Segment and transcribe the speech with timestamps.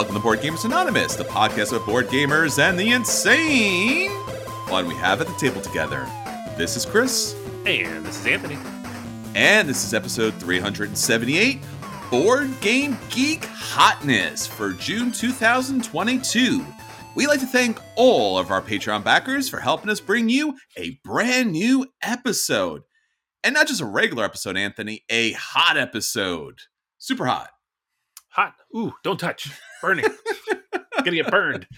[0.00, 4.08] Welcome to Board Gamers Anonymous, the podcast of board gamers and the insane
[4.66, 6.06] fun we have at the table together.
[6.56, 7.36] This is Chris.
[7.66, 8.56] And this is Anthony.
[9.34, 11.60] And this is episode 378
[12.10, 16.64] Board Game Geek Hotness for June 2022.
[17.14, 20.98] We'd like to thank all of our Patreon backers for helping us bring you a
[21.04, 22.84] brand new episode.
[23.44, 26.60] And not just a regular episode, Anthony, a hot episode.
[26.96, 27.50] Super hot.
[28.30, 28.54] Hot.
[28.74, 29.50] Ooh, don't touch.
[29.80, 30.04] Burning.
[31.04, 31.66] Gonna get burned.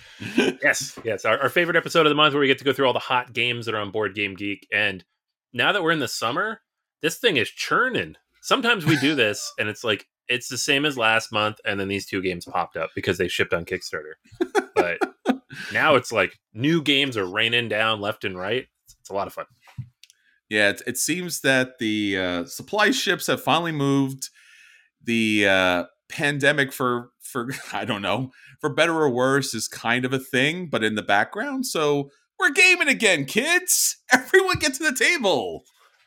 [0.62, 1.24] Yes, yes.
[1.24, 2.98] Our, our, favorite episode of the month where we get to go through all the
[3.00, 4.66] hot games that are on Board Game Geek.
[4.72, 5.04] And
[5.52, 6.60] now that we're in the summer,
[7.00, 8.14] this thing is churning.
[8.40, 11.88] Sometimes we do this and it's like it's the same as last month, and then
[11.88, 14.14] these two games popped up because they shipped on Kickstarter.
[14.74, 14.98] But
[15.72, 18.66] now it's like new games are raining down left and right.
[18.84, 19.46] It's, it's a lot of fun.
[20.48, 24.30] Yeah, it, it seems that the uh, supply ships have finally moved.
[25.02, 28.30] The uh, pandemic for for I don't know
[28.60, 31.66] for better or worse is kind of a thing, but in the background.
[31.66, 33.96] So we're gaming again, kids.
[34.12, 35.64] Everyone get to the table.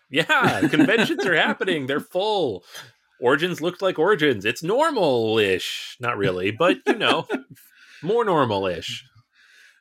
[0.09, 1.87] Yeah, conventions are happening.
[1.87, 2.63] They're full.
[3.19, 4.45] Origins looked like Origins.
[4.45, 7.27] It's normal-ish, not really, but you know,
[8.03, 9.03] more normal-ish.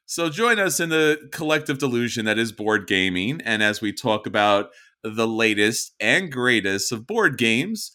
[0.07, 4.27] So join us in the collective delusion that is board gaming, and as we talk
[4.27, 4.71] about
[5.03, 7.93] the latest and greatest of board games,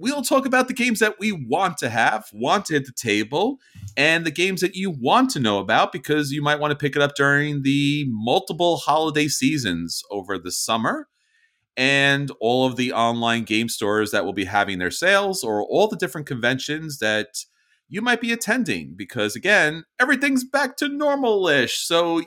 [0.00, 3.58] we'll talk about the games that we want to have, want to hit the table,
[3.96, 6.96] and the games that you want to know about because you might want to pick
[6.96, 11.06] it up during the multiple holiday seasons over the summer
[11.76, 15.86] and all of the online game stores that will be having their sales or all
[15.86, 17.44] the different conventions that
[17.88, 21.78] you might be attending because again everything's back to normal-ish.
[21.78, 22.22] So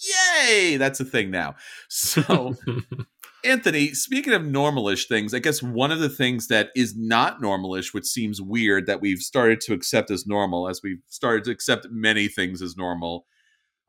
[0.00, 1.54] yay that's a thing now.
[1.88, 2.54] So
[3.44, 7.94] Anthony, speaking of normalish things, I guess one of the things that is not normalish,
[7.94, 11.86] which seems weird that we've started to accept as normal, as we've started to accept
[11.90, 13.26] many things as normal,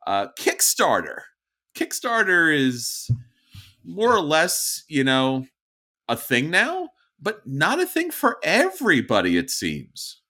[0.05, 1.21] uh, Kickstarter.
[1.75, 3.09] Kickstarter is
[3.83, 5.45] more or less, you know,
[6.07, 6.89] a thing now,
[7.19, 10.21] but not a thing for everybody, it seems.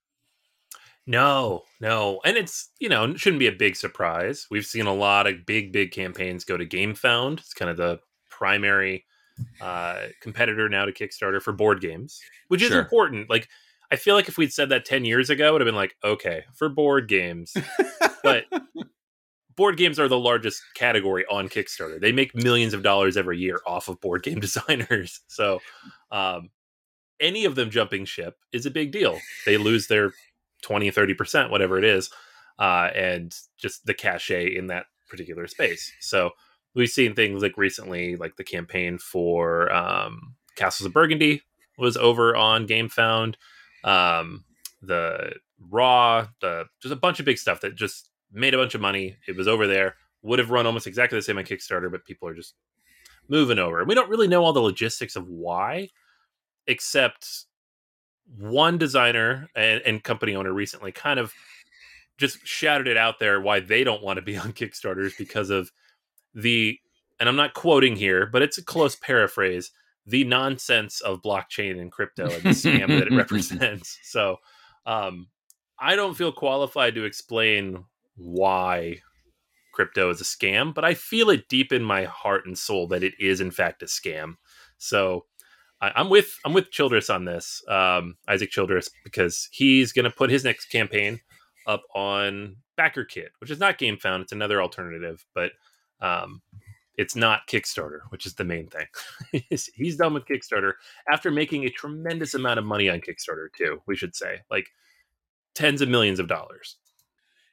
[1.05, 2.19] No, no.
[2.23, 4.45] And it's, you know, shouldn't be a big surprise.
[4.51, 7.39] We've seen a lot of big, big campaigns go to GameFound.
[7.39, 7.99] It's kind of the
[8.39, 9.05] primary
[9.61, 12.79] uh, competitor now to Kickstarter for board games, which is sure.
[12.79, 13.29] important.
[13.29, 13.49] Like,
[13.91, 15.95] I feel like if we'd said that 10 years ago, it would have been like,
[16.03, 17.53] okay, for board games.
[18.23, 18.45] but
[19.55, 21.99] board games are the largest category on Kickstarter.
[21.99, 25.19] They make millions of dollars every year off of board game designers.
[25.27, 25.59] So,
[26.11, 26.49] um,
[27.19, 29.19] any of them jumping ship is a big deal.
[29.45, 30.13] They lose their
[30.61, 32.09] 20, 30%, whatever it is,
[32.57, 35.91] uh, and just the cachet in that particular space.
[35.99, 36.31] So,
[36.75, 41.41] we've seen things like recently, like the campaign for um, Castles of Burgundy
[41.77, 43.35] was over on GameFound.
[43.83, 44.43] Um,
[44.81, 45.33] the
[45.69, 49.17] Raw, the just a bunch of big stuff that just made a bunch of money.
[49.27, 49.95] It was over there.
[50.21, 52.55] Would have run almost exactly the same on Kickstarter, but people are just
[53.29, 53.83] moving over.
[53.85, 55.89] We don't really know all the logistics of why,
[56.67, 57.45] except
[58.37, 61.33] one designer and, and company owner recently kind of
[62.17, 65.71] just shouted it out there why they don't want to be on Kickstarters because of
[66.33, 66.79] the
[67.19, 69.71] and I'm not quoting here, but it's a close paraphrase,
[70.05, 73.99] the nonsense of blockchain and crypto and the scam that it represents.
[74.03, 74.37] So
[74.85, 75.27] um,
[75.77, 77.83] I don't feel qualified to explain
[78.15, 79.01] why
[79.73, 83.03] crypto is a scam, but I feel it deep in my heart and soul that
[83.03, 84.35] it is in fact a scam.
[84.77, 85.25] So
[85.81, 90.15] I, am with I'm with Childress on this, um, Isaac Childress, because he's going to
[90.15, 91.19] put his next campaign
[91.67, 94.21] up on BackerKit, which is not GameFound.
[94.21, 95.51] It's another alternative, but
[96.01, 96.41] um,
[96.97, 98.87] it's not Kickstarter, which is the main thing.
[99.75, 100.73] he's done with Kickstarter
[101.11, 104.67] after making a tremendous amount of money on Kickstarter, too, we should say, like
[105.55, 106.77] tens of millions of dollars.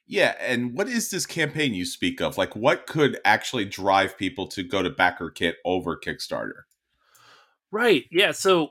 [0.06, 2.38] Yeah, and what is this campaign you speak of?
[2.38, 6.62] Like, what could actually drive people to go to BackerKit over Kickstarter?
[7.72, 8.04] Right.
[8.10, 8.32] Yeah.
[8.32, 8.70] So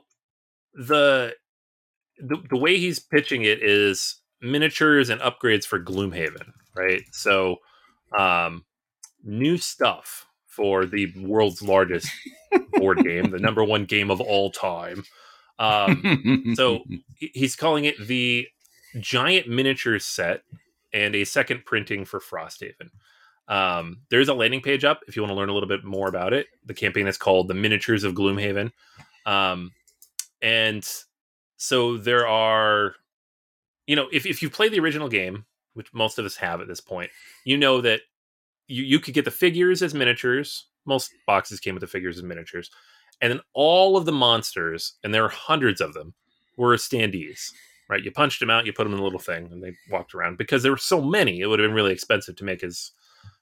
[0.74, 1.34] the
[2.18, 7.02] the, the way he's pitching it is miniatures and upgrades for Gloomhaven, right?
[7.12, 7.56] So
[8.18, 8.64] um,
[9.26, 12.08] new stuff for the world's largest
[12.72, 15.04] board game, the number one game of all time.
[15.58, 16.84] Um, so
[17.16, 18.48] he's calling it the
[19.00, 20.42] giant miniature set
[20.92, 22.90] and a second printing for Frosthaven.
[23.48, 26.08] Um, there's a landing page up if you want to learn a little bit more
[26.08, 26.46] about it.
[26.64, 28.72] The campaign is called The Miniatures of Gloomhaven.
[29.24, 29.72] Um,
[30.42, 30.88] and
[31.56, 32.94] so there are,
[33.86, 35.44] you know, if, if you play the original game,
[35.74, 37.10] which most of us have at this point,
[37.44, 38.00] you know that
[38.68, 40.66] you, you could get the figures as miniatures.
[40.84, 42.70] Most boxes came with the figures as miniatures.
[43.20, 46.14] And then all of the monsters, and there are hundreds of them,
[46.56, 47.50] were standees.
[47.88, 48.02] right?
[48.02, 50.38] You punched them out, you put them in a little thing, and they walked around
[50.38, 51.40] because there were so many.
[51.40, 52.92] It would have been really expensive to make his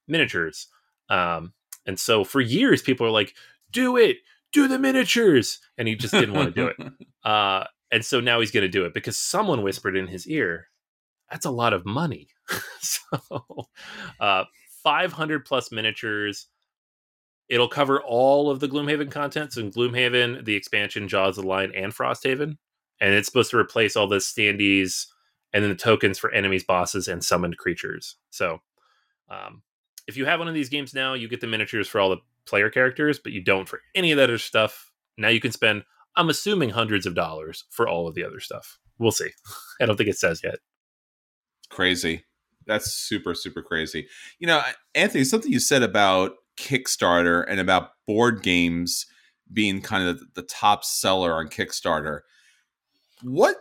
[0.06, 0.68] miniatures.
[1.08, 1.52] Um,
[1.86, 3.34] and so for years, people are like,
[3.70, 4.18] "Do it,
[4.52, 6.76] do the miniatures," and he just didn't want to do it.
[7.24, 10.68] Uh, and so now he's going to do it because someone whispered in his ear,
[11.30, 12.28] "That's a lot of money."
[12.80, 13.18] so,
[14.20, 14.44] uh,
[14.84, 16.46] five hundred plus miniatures.
[17.48, 21.72] It'll cover all of the Gloomhaven contents in Gloomhaven, the expansion, Jaws of the Lion,
[21.74, 22.56] and Frosthaven
[23.00, 25.06] and it's supposed to replace all the standees
[25.52, 28.16] and then the tokens for enemies, bosses, and summoned creatures.
[28.30, 28.60] So,
[29.28, 29.62] um,
[30.06, 32.20] if you have one of these games now, you get the miniatures for all the
[32.46, 34.90] player characters, but you don't for any of that other stuff.
[35.16, 35.84] Now you can spend,
[36.16, 38.78] I'm assuming, hundreds of dollars for all of the other stuff.
[38.98, 39.30] We'll see.
[39.80, 40.58] I don't think it says yet.
[41.70, 42.24] Crazy.
[42.66, 44.08] That's super, super crazy.
[44.38, 44.62] You know,
[44.94, 49.06] Anthony, something you said about Kickstarter and about board games
[49.52, 52.20] being kind of the top seller on Kickstarter
[53.24, 53.56] what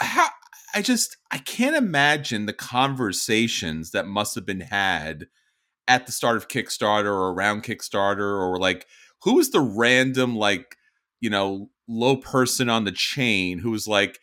[0.00, 0.28] how
[0.74, 5.26] I just I can't imagine the conversations that must have been had
[5.86, 8.86] at the start of Kickstarter or around Kickstarter or like
[9.22, 10.76] who was the random like
[11.20, 14.18] you know low person on the chain who was like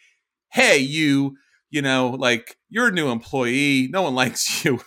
[0.52, 1.38] hey you
[1.74, 4.80] you know like you're a new employee no one likes you.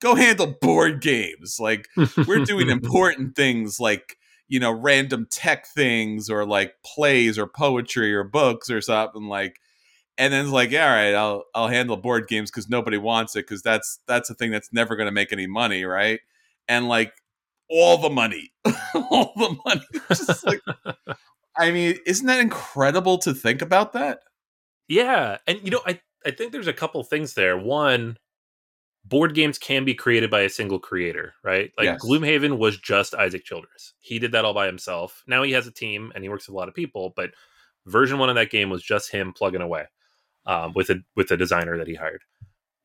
[0.00, 1.58] Go handle board games.
[1.60, 1.88] Like
[2.26, 4.16] we're doing important things like
[4.48, 9.60] you know random tech things or like plays or poetry or books or something like
[10.18, 13.34] and then it's like yeah all right i'll i'll handle board games because nobody wants
[13.34, 16.20] it because that's that's a thing that's never going to make any money right?
[16.68, 17.14] And like
[17.70, 18.52] all the money
[18.94, 19.86] all the money.
[20.08, 20.60] Just like
[21.56, 24.20] i mean isn't that incredible to think about that?
[24.88, 28.16] Yeah and you know i i think there's a couple things there one
[29.04, 31.72] board games can be created by a single creator, right?
[31.76, 32.04] Like yes.
[32.04, 33.94] Gloomhaven was just Isaac Childress.
[34.00, 35.22] He did that all by himself.
[35.26, 37.30] Now he has a team and he works with a lot of people, but
[37.86, 39.86] version one of that game was just him plugging away
[40.46, 42.22] um, with a with a designer that he hired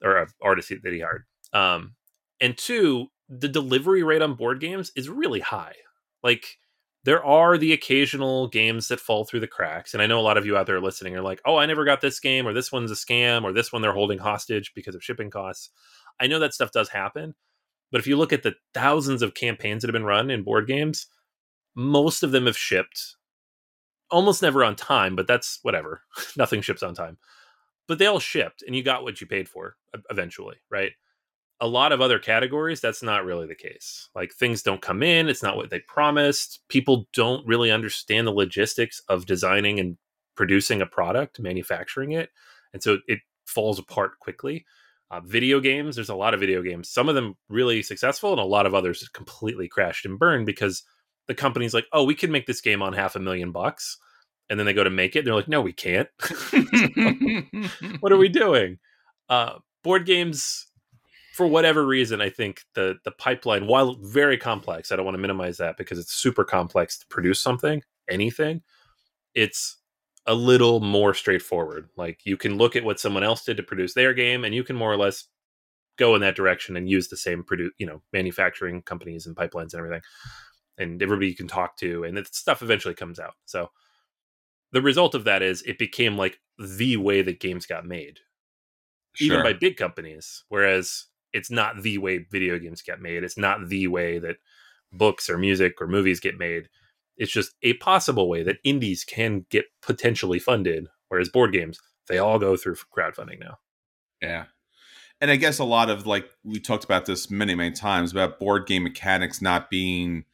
[0.03, 1.25] or an artist that he hired.
[1.53, 1.95] Um,
[2.39, 5.75] and two, the delivery rate on board games is really high.
[6.23, 6.57] Like
[7.03, 10.37] there are the occasional games that fall through the cracks, and I know a lot
[10.37, 12.71] of you out there listening are like, "Oh, I never got this game, or this
[12.71, 15.69] one's a scam, or this one they're holding hostage because of shipping costs."
[16.19, 17.35] I know that stuff does happen,
[17.91, 20.67] but if you look at the thousands of campaigns that have been run in board
[20.67, 21.07] games,
[21.75, 23.15] most of them have shipped
[24.09, 26.01] almost never on time, but that's whatever.
[26.37, 27.17] Nothing ships on time.
[27.87, 29.77] But they all shipped and you got what you paid for
[30.09, 30.93] eventually, right?
[31.59, 34.09] A lot of other categories, that's not really the case.
[34.13, 36.59] Like things don't come in, it's not what they promised.
[36.69, 39.97] People don't really understand the logistics of designing and
[40.35, 42.29] producing a product, manufacturing it.
[42.73, 44.65] And so it falls apart quickly.
[45.09, 46.89] Uh, video games, there's a lot of video games.
[46.89, 50.83] Some of them really successful, and a lot of others completely crashed and burned because
[51.27, 53.97] the company's like, "Oh, we can make this game on half a million bucks,"
[54.49, 56.09] and then they go to make it, and they're like, "No, we can't.
[58.01, 58.79] what are we doing?"
[59.29, 60.66] Uh, board games,
[61.37, 65.21] for whatever reason, I think the the pipeline, while very complex, I don't want to
[65.21, 68.63] minimize that because it's super complex to produce something, anything.
[69.35, 69.77] It's
[70.25, 71.89] a little more straightforward.
[71.95, 74.63] Like you can look at what someone else did to produce their game, and you
[74.63, 75.25] can more or less
[75.99, 79.73] go in that direction and use the same produce, you know, manufacturing companies and pipelines
[79.73, 80.01] and everything,
[80.79, 83.35] and everybody you can talk to, and the stuff eventually comes out.
[83.45, 83.69] So
[84.71, 88.21] the result of that is it became like the way that games got made,
[89.13, 89.27] sure.
[89.27, 90.43] even by big companies.
[90.49, 93.23] Whereas it's not the way video games get made.
[93.23, 94.37] It's not the way that
[94.91, 96.69] books or music or movies get made
[97.17, 102.19] it's just a possible way that indies can get potentially funded, whereas board games, they
[102.19, 103.57] all go through crowdfunding now.
[104.21, 104.45] Yeah.
[105.19, 108.39] And I guess a lot of like we talked about this many, many times about
[108.39, 110.25] board game mechanics not being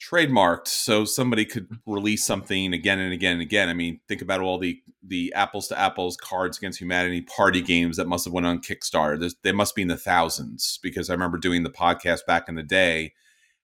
[0.00, 1.92] trademarked so somebody could mm-hmm.
[1.92, 5.66] release something again and again and again i mean think about all the the apples
[5.66, 9.50] to apples cards against humanity party games that must have went on kickstarter There's, they
[9.50, 13.12] must be in the thousands because i remember doing the podcast back in the day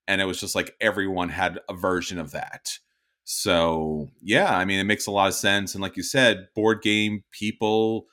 [0.07, 2.79] and it was just like everyone had a version of that.
[3.25, 5.75] So yeah, I mean it makes a lot of sense.
[5.75, 8.07] And like you said, board game people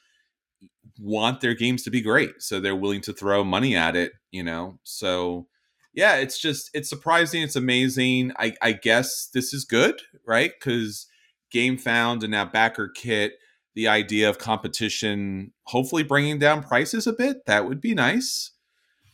[0.99, 4.13] want their games to be great, so they're willing to throw money at it.
[4.31, 5.47] You know, so
[5.93, 8.31] yeah, it's just it's surprising, it's amazing.
[8.38, 10.51] I, I guess this is good, right?
[10.57, 11.07] Because
[11.51, 13.33] game found and now Backer Kit,
[13.75, 18.51] the idea of competition, hopefully bringing down prices a bit, that would be nice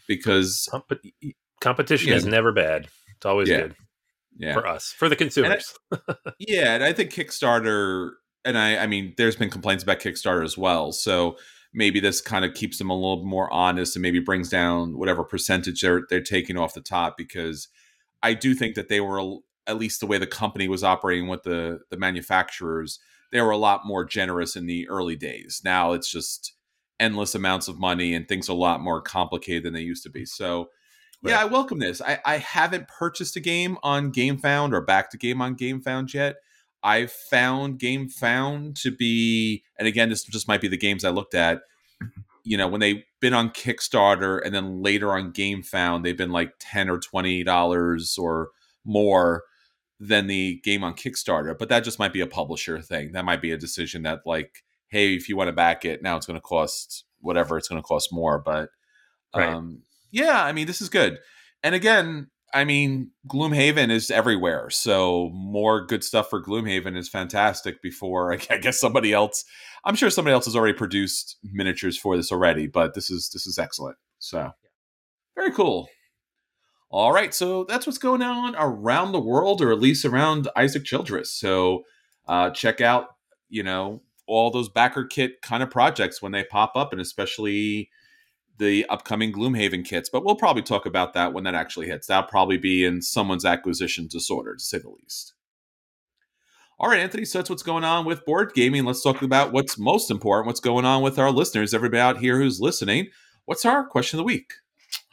[0.08, 0.70] because
[1.62, 2.16] competition yeah.
[2.16, 2.88] is never bad.
[3.16, 3.58] It's always yeah.
[3.58, 3.76] good.
[4.40, 4.54] Yeah.
[4.54, 5.74] For us, for the consumers.
[5.92, 8.12] And I, yeah, and I think Kickstarter
[8.46, 10.92] and I I mean there's been complaints about Kickstarter as well.
[10.92, 11.38] So
[11.78, 15.24] maybe this kind of keeps them a little more honest and maybe brings down whatever
[15.24, 17.68] percentage they're they're taking off the top because
[18.24, 21.44] I do think that they were at least the way the company was operating with
[21.44, 23.00] the the manufacturers
[23.32, 25.62] they were a lot more generous in the early days.
[25.64, 26.54] Now it's just
[27.00, 30.26] endless amounts of money and things a lot more complicated than they used to be.
[30.26, 30.70] So
[31.22, 31.42] yeah.
[31.42, 32.02] I welcome this.
[32.02, 36.38] I, I haven't purchased a game on GameFound or backed a game on GameFound yet.
[36.84, 41.36] I've found GameFound to be, and again, this just might be the games I looked
[41.36, 41.62] at.
[42.44, 46.54] You know, when they've been on Kickstarter and then later on GameFound, they've been like
[46.60, 48.50] ten or twenty dollars or
[48.86, 49.44] more
[50.00, 51.58] than the game on Kickstarter.
[51.58, 53.12] But that just might be a publisher thing.
[53.12, 56.16] That might be a decision that like, hey, if you want to back it, now
[56.16, 58.40] it's going to cost whatever it's going to cost more.
[58.40, 58.70] But
[59.36, 59.50] right.
[59.50, 59.82] um,
[60.12, 61.20] yeah, I mean, this is good.
[61.64, 67.82] And again, I mean, Gloomhaven is everywhere, so more good stuff for Gloomhaven is fantastic.
[67.82, 69.44] Before I guess somebody else,
[69.84, 73.46] I'm sure somebody else has already produced miniatures for this already, but this is this
[73.46, 73.98] is excellent.
[74.20, 74.52] So
[75.36, 75.88] very cool.
[76.90, 80.86] All right, so that's what's going on around the world, or at least around Isaac
[80.86, 81.34] Childress.
[81.34, 81.84] So
[82.28, 83.08] uh, check out,
[83.50, 87.90] you know, all those backer kit kind of projects when they pop up, and especially
[88.58, 92.08] the upcoming Gloomhaven kits, but we'll probably talk about that when that actually hits.
[92.08, 95.34] That'll probably be in someone's acquisition disorder, to say the least.
[96.80, 98.86] All right, Anthony, so that's what's going on with board gaming.
[98.86, 102.38] Let's talk about what's most important, what's going on with our listeners, everybody out here
[102.38, 103.08] who's listening.
[103.46, 104.54] What's our question of the week?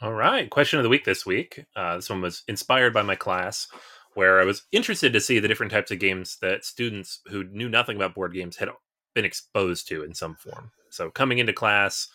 [0.01, 1.65] All right, question of the week this week.
[1.75, 3.67] Uh, this one was inspired by my class,
[4.13, 7.67] where I was interested to see the different types of games that students who knew
[7.67, 8.69] nothing about board games had
[9.15, 10.71] been exposed to in some form.
[10.91, 12.07] So coming into class,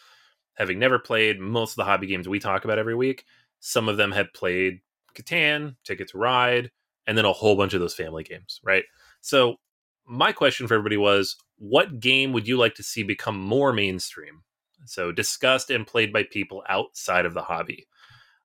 [0.55, 3.25] having never played most of the hobby games we talk about every week,
[3.61, 4.81] some of them had played
[5.15, 6.71] Catan, Ticket to Ride,
[7.07, 8.85] and then a whole bunch of those family games, right?
[9.21, 9.57] So,
[10.07, 14.43] my question for everybody was what game would you like to see become more mainstream?
[14.87, 17.87] So, discussed and played by people outside of the hobby.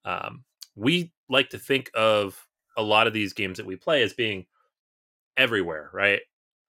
[0.04, 0.44] Um,
[0.76, 2.46] we like to think of
[2.78, 4.46] a lot of these games that we play as being
[5.38, 6.22] everywhere, right?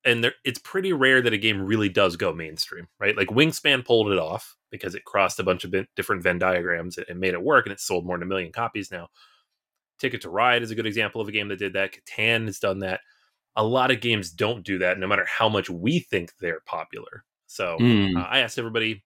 [0.06, 3.16] and there, it's pretty rare that a game really does go mainstream, right?
[3.16, 7.20] Like Wingspan pulled it off because it crossed a bunch of different Venn diagrams and
[7.20, 9.08] made it work, and it's sold more than a million copies now.
[9.98, 11.92] Ticket to Ride is a good example of a game that did that.
[11.92, 13.00] Catan has done that.
[13.56, 17.24] A lot of games don't do that, no matter how much we think they're popular.
[17.46, 18.16] So mm.
[18.16, 19.02] uh, I asked everybody,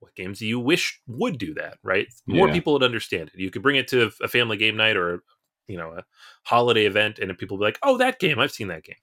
[0.00, 1.78] what games do you wish would do that?
[1.82, 2.08] Right?
[2.26, 2.54] More yeah.
[2.54, 3.40] people would understand it.
[3.40, 5.22] You could bring it to a family game night or
[5.68, 6.04] you know a
[6.44, 8.38] holiday event, and people would be like, "Oh, that game!
[8.38, 8.96] I've seen that game."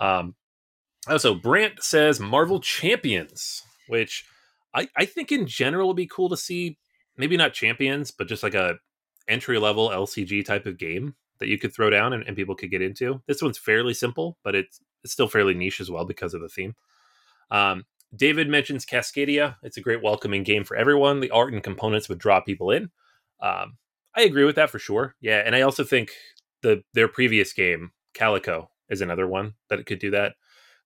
[0.00, 0.34] Um,
[1.08, 4.24] also, Brant says Marvel Champions, which
[4.78, 6.78] I, I think in general it would be cool to see.
[7.16, 8.76] Maybe not Champions, but just like a
[9.26, 12.70] entry level LCG type of game that you could throw down and, and, people could
[12.70, 13.20] get into.
[13.26, 16.48] This one's fairly simple, but it's it's still fairly niche as well because of the
[16.48, 16.74] theme.
[17.50, 19.56] Um, David mentions Cascadia.
[19.62, 21.20] It's a great welcoming game for everyone.
[21.20, 22.90] The art and components would draw people in.
[23.40, 23.78] Um,
[24.16, 25.14] I agree with that for sure.
[25.20, 26.10] Yeah, and I also think
[26.62, 30.34] the their previous game Calico is another one that it could do that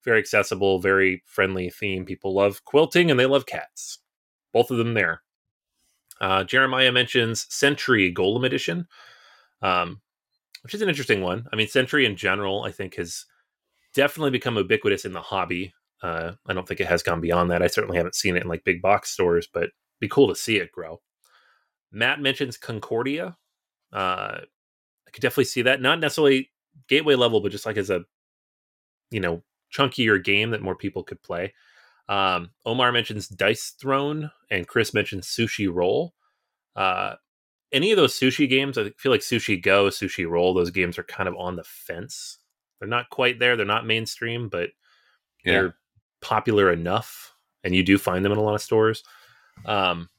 [0.04, 2.04] very accessible, very friendly theme.
[2.04, 3.99] People love quilting and they love cats.
[4.52, 5.23] Both of them there.
[6.21, 8.87] Uh, Jeremiah mentions Century Golem Edition,
[9.61, 10.00] um,
[10.62, 11.47] which is an interesting one.
[11.52, 13.25] I mean, Century in general, I think, has
[13.94, 15.75] definitely become ubiquitous in the hobby.
[16.02, 17.62] Uh, I don't think it has gone beyond that.
[17.62, 20.56] I certainly haven't seen it in like big box stores, but be cool to see
[20.56, 21.00] it grow.
[21.90, 23.37] Matt mentions Concordia.
[23.92, 24.38] Uh,
[25.06, 25.80] I could definitely see that.
[25.80, 26.50] Not necessarily
[26.88, 28.04] gateway level, but just like as a
[29.11, 31.54] you know chunkier game that more people could play.
[32.08, 36.14] Um, Omar mentions Dice Throne, and Chris mentions Sushi Roll.
[36.76, 37.14] Uh,
[37.72, 41.04] any of those sushi games, I feel like Sushi Go, Sushi Roll, those games are
[41.04, 42.38] kind of on the fence.
[42.78, 43.56] They're not quite there.
[43.56, 44.70] They're not mainstream, but
[45.44, 45.52] yeah.
[45.52, 45.76] they're
[46.20, 49.04] popular enough, and you do find them in a lot of stores.
[49.64, 50.10] Um,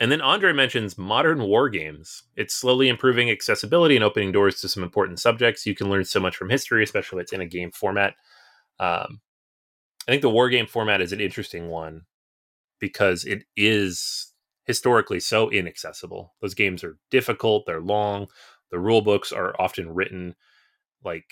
[0.00, 2.22] and then Andre mentions modern war games.
[2.36, 5.66] It's slowly improving accessibility and opening doors to some important subjects.
[5.66, 8.14] You can learn so much from history, especially if it's in a game format.
[8.80, 9.20] Um,
[10.08, 12.06] I think the war game format is an interesting one
[12.80, 14.32] because it is
[14.64, 16.34] historically so inaccessible.
[16.40, 18.28] Those games are difficult, they're long,
[18.70, 20.34] the rule books are often written
[21.04, 21.30] like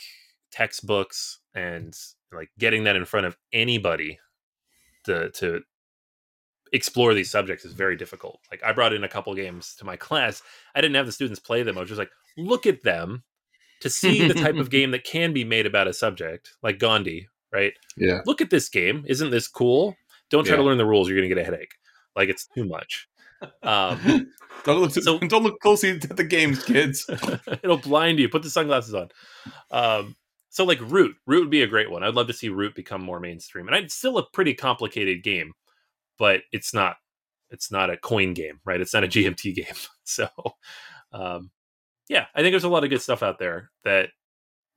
[0.52, 1.96] textbooks and
[2.32, 4.18] like getting that in front of anybody
[5.04, 5.62] to to
[6.72, 8.40] explore these subjects is very difficult.
[8.50, 10.42] Like I brought in a couple games to my class.
[10.74, 11.78] I didn't have the students play them.
[11.78, 13.24] I was just like, look at them
[13.80, 17.28] to see the type of game that can be made about a subject, like Gandhi
[17.52, 17.72] right?
[17.96, 18.20] Yeah.
[18.26, 19.04] Look at this game.
[19.06, 19.96] Isn't this cool?
[20.30, 20.62] Don't try yeah.
[20.62, 21.08] to learn the rules.
[21.08, 21.74] You're going to get a headache.
[22.16, 23.08] Like it's too much.
[23.62, 24.32] Um,
[24.64, 24.90] don't look.
[24.90, 27.08] So, don't look closely at the games, kids.
[27.62, 28.28] it'll blind you.
[28.28, 29.10] Put the sunglasses on.
[29.70, 30.16] Um,
[30.48, 32.02] so like Root, Root would be a great one.
[32.02, 35.52] I'd love to see Root become more mainstream, and it's still a pretty complicated game,
[36.18, 36.96] but it's not.
[37.50, 38.80] It's not a coin game, right?
[38.80, 39.66] It's not a GMT game.
[40.02, 40.26] So,
[41.12, 41.50] um,
[42.08, 44.08] yeah, I think there's a lot of good stuff out there that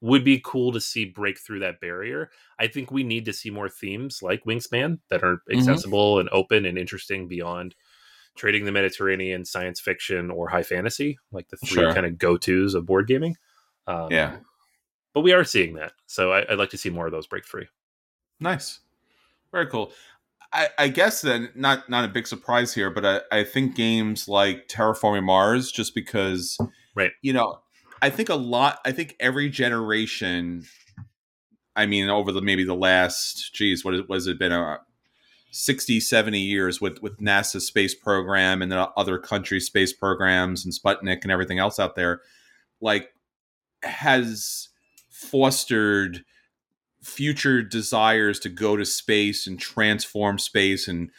[0.02, 2.32] would be cool to see break through that barrier.
[2.60, 5.70] I think we need to see more themes like Wingspan that are Mm-hmm.
[5.70, 7.76] accessible and open and interesting beyond
[8.36, 11.94] trading the Mediterranean, science fiction, or high fantasy, like the three Sure.
[11.94, 13.36] kind of go tos of board gaming.
[13.88, 14.38] Um, Yeah.
[15.14, 17.46] but we are seeing that, so I, I'd like to see more of those break
[17.46, 17.68] free.
[18.40, 18.80] Nice.
[19.52, 19.92] Very cool.
[20.54, 24.28] I, I guess then not not a big surprise here, but I, I think games
[24.28, 26.58] like Terraforming Mars, just because
[26.96, 27.12] Right.
[27.22, 27.60] you know,
[28.02, 30.66] I think a lot I think every generation
[31.76, 34.78] I mean over the maybe the last geez, what has it been uh
[35.52, 40.74] 60, 70 years with with NASA's space program and then other countries' space programs and
[40.74, 42.22] Sputnik and everything else out there,
[42.80, 43.10] like
[43.84, 44.70] has
[45.10, 46.24] fostered
[47.04, 51.10] future desires to go to space and transform space and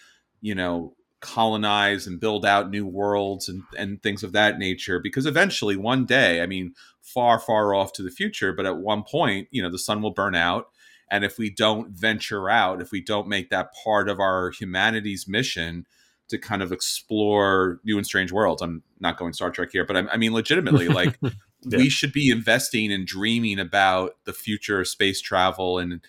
[0.40, 5.24] you know colonize and build out new worlds and and things of that nature because
[5.24, 9.46] eventually one day i mean far far off to the future but at one point
[9.52, 10.66] you know the sun will burn out
[11.08, 15.28] and if we don't venture out if we don't make that part of our humanity's
[15.28, 15.86] mission
[16.28, 19.96] to kind of explore new and strange worlds i'm not going star trek here but
[19.96, 21.18] i, I mean legitimately like
[21.64, 21.78] Yeah.
[21.78, 26.00] we should be investing and dreaming about the future of space travel and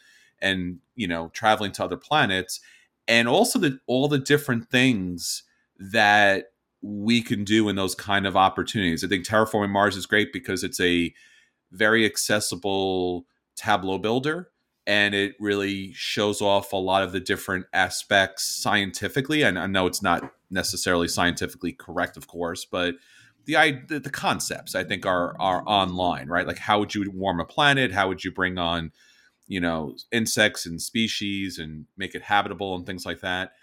[0.42, 2.60] and you know traveling to other planets
[3.08, 5.44] and also the all the different things
[5.78, 6.46] that
[6.82, 9.04] we can do in those kind of opportunities.
[9.04, 11.14] I think terraforming Mars is great because it's a
[11.72, 14.50] very accessible tableau builder
[14.86, 19.88] and it really shows off a lot of the different aspects scientifically and I know
[19.88, 22.96] it's not necessarily scientifically correct of course but
[23.46, 26.48] the, the the concepts I think are are online, right?
[26.48, 27.92] Like how would you warm a planet?
[27.92, 28.92] How would you bring on,
[29.48, 33.54] you know, insects and species and make it habitable and things like that.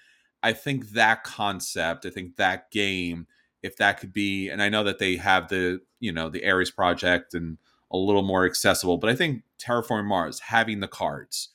[0.42, 3.26] I think that concept, I think that game,
[3.62, 6.70] if that could be, and I know that they have the, you know, the Ares
[6.70, 7.58] project and
[7.92, 11.48] a little more accessible, but I think Terraforming Mars, having the cards,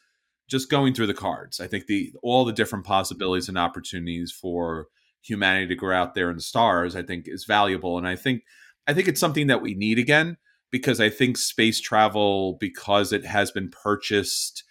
[0.48, 4.88] just going through the cards, I think the all the different possibilities and opportunities for
[5.22, 7.98] humanity to go out there in the stars, I think is valuable.
[7.98, 8.44] And I think
[8.86, 10.38] I think it's something that we need again
[10.72, 14.64] because I think space travel, because it has been purchased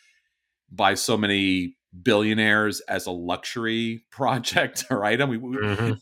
[0.71, 5.31] by so many billionaires as a luxury project or item.
[5.31, 5.99] We, Mhm.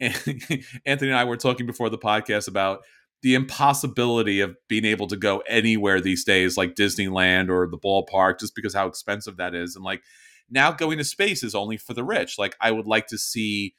[0.86, 2.80] Anthony and I were talking before the podcast about
[3.22, 8.40] the impossibility of being able to go anywhere these days, like Disneyland or the ballpark,
[8.40, 9.74] just because how expensive that is.
[9.74, 10.02] And like
[10.50, 12.38] now going to space is only for the rich.
[12.38, 13.74] Like I would like to see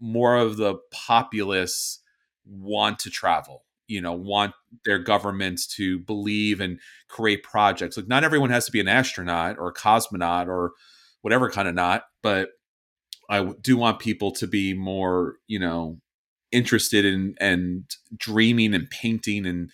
[0.00, 2.00] more of the populace
[2.44, 7.96] want to travel you know want their governments to believe and create projects.
[7.96, 10.72] Like not everyone has to be an astronaut or a cosmonaut or
[11.24, 12.50] whatever kind of not but
[13.30, 15.98] i do want people to be more you know
[16.52, 19.70] interested in and dreaming and painting and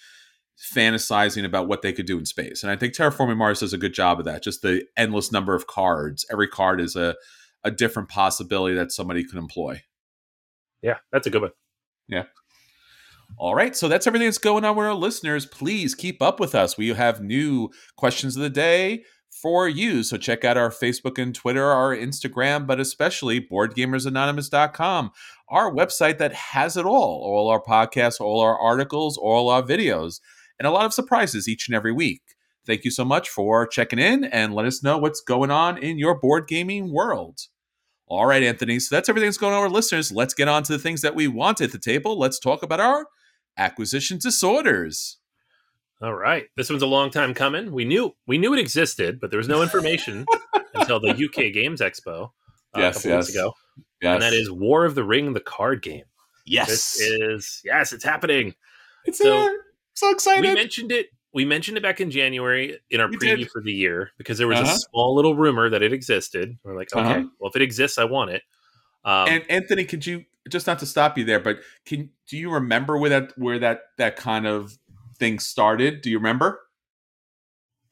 [0.74, 2.62] fantasizing about what they could do in space.
[2.62, 5.54] And i think terraforming mars does a good job of that just the endless number
[5.54, 6.24] of cards.
[6.30, 7.16] Every card is a
[7.64, 9.82] a different possibility that somebody could employ.
[10.82, 11.52] Yeah, that's a good one.
[13.36, 15.46] All right, so that's everything that's going on with our listeners.
[15.46, 16.76] Please keep up with us.
[16.76, 20.02] We have new questions of the day for you.
[20.02, 25.10] So check out our Facebook and Twitter, our Instagram, but especially boardgamersanonymous.com,
[25.48, 30.20] our website that has it all all our podcasts, all our articles, all our videos,
[30.58, 32.22] and a lot of surprises each and every week.
[32.66, 35.98] Thank you so much for checking in and let us know what's going on in
[35.98, 37.40] your board gaming world.
[38.06, 38.80] All right, Anthony.
[38.80, 40.12] So that's everything that's going on with our listeners.
[40.12, 42.18] Let's get on to the things that we want at the table.
[42.18, 43.06] Let's talk about our
[43.60, 45.18] acquisition disorders.
[46.02, 47.72] All right, this one's a long time coming.
[47.72, 50.24] We knew we knew it existed, but there was no information
[50.74, 52.30] until the UK Games Expo
[52.74, 53.36] uh, Yes, a couple weeks yes.
[53.36, 53.52] ago,
[54.00, 54.14] Yes.
[54.14, 56.04] and that is War of the Ring, the card game.
[56.46, 56.68] yes.
[56.68, 58.54] This is yes, it's happening.
[59.04, 59.64] it's so- here.
[59.94, 60.48] So excited.
[60.48, 61.08] We mentioned it.
[61.34, 63.50] We mentioned it back in January in our We preview did.
[63.50, 64.72] for the year because there was Uh-huh.
[64.72, 66.56] a small little rumor that it existed.
[66.64, 67.24] We're like, okay, Uh-huh.
[67.38, 68.42] well, if it exists, I want it.
[69.04, 72.50] Um, and Anthony, could you just not to stop you there, but can do you
[72.50, 74.78] remember where that where that that kind of
[75.18, 76.00] thing started?
[76.02, 76.60] Do you remember?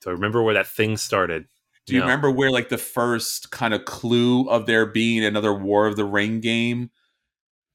[0.00, 1.46] so I remember where that thing started.
[1.86, 2.04] Do you No.
[2.06, 6.04] remember where like the first kind of clue of there being another War of the
[6.04, 6.90] Ring game?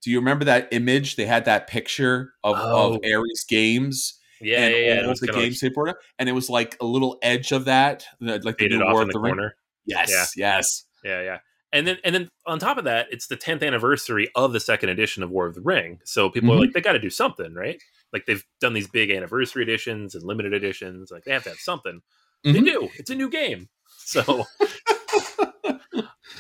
[0.02, 1.18] Do you remember that image?
[1.18, 2.94] They had that picture of, Oh.
[2.96, 4.94] of Ares Games Yeah, and yeah, yeah.
[5.00, 7.52] It all was the games they brought up, and it was like a little edge
[7.52, 9.34] of that, like the War in of the, the, Ring.
[9.36, 9.56] corner.
[9.86, 10.86] Yes, yes.
[11.04, 11.40] Yeah, yeah.
[11.74, 14.90] And then and then on top of that, it's the 10th anniversary of the second
[14.90, 16.00] edition of War of the Ring.
[16.06, 16.60] So people are Mhm.
[16.62, 17.82] like, they got to do something, right?
[18.14, 21.10] Like they've done these big anniversary editions and limited editions.
[21.12, 22.02] Like they have to have something.
[22.44, 22.66] They Mhm.
[22.66, 22.90] do.
[22.98, 23.70] It's a new game.
[24.06, 24.46] So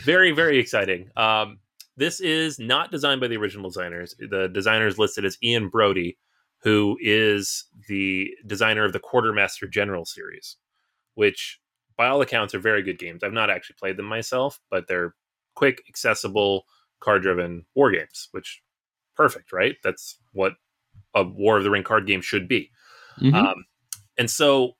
[0.03, 1.09] very, very exciting.
[1.15, 1.59] Um,
[1.95, 4.15] this is not designed by the original designers.
[4.19, 6.17] The designers listed as Ian Brody,
[6.63, 10.57] who is the designer of the Quartermaster General series,
[11.15, 11.59] which
[11.97, 13.23] by all accounts are very good games.
[13.23, 15.15] I've not actually played them myself, but they're
[15.55, 16.65] quick, accessible,
[16.99, 18.61] card-driven war games, which
[19.15, 19.75] perfect, right?
[19.83, 20.53] That's what
[21.13, 22.71] a War of the Ring card game should be.
[23.19, 23.35] Mm-hmm.
[23.35, 23.65] Um,
[24.17, 24.73] and so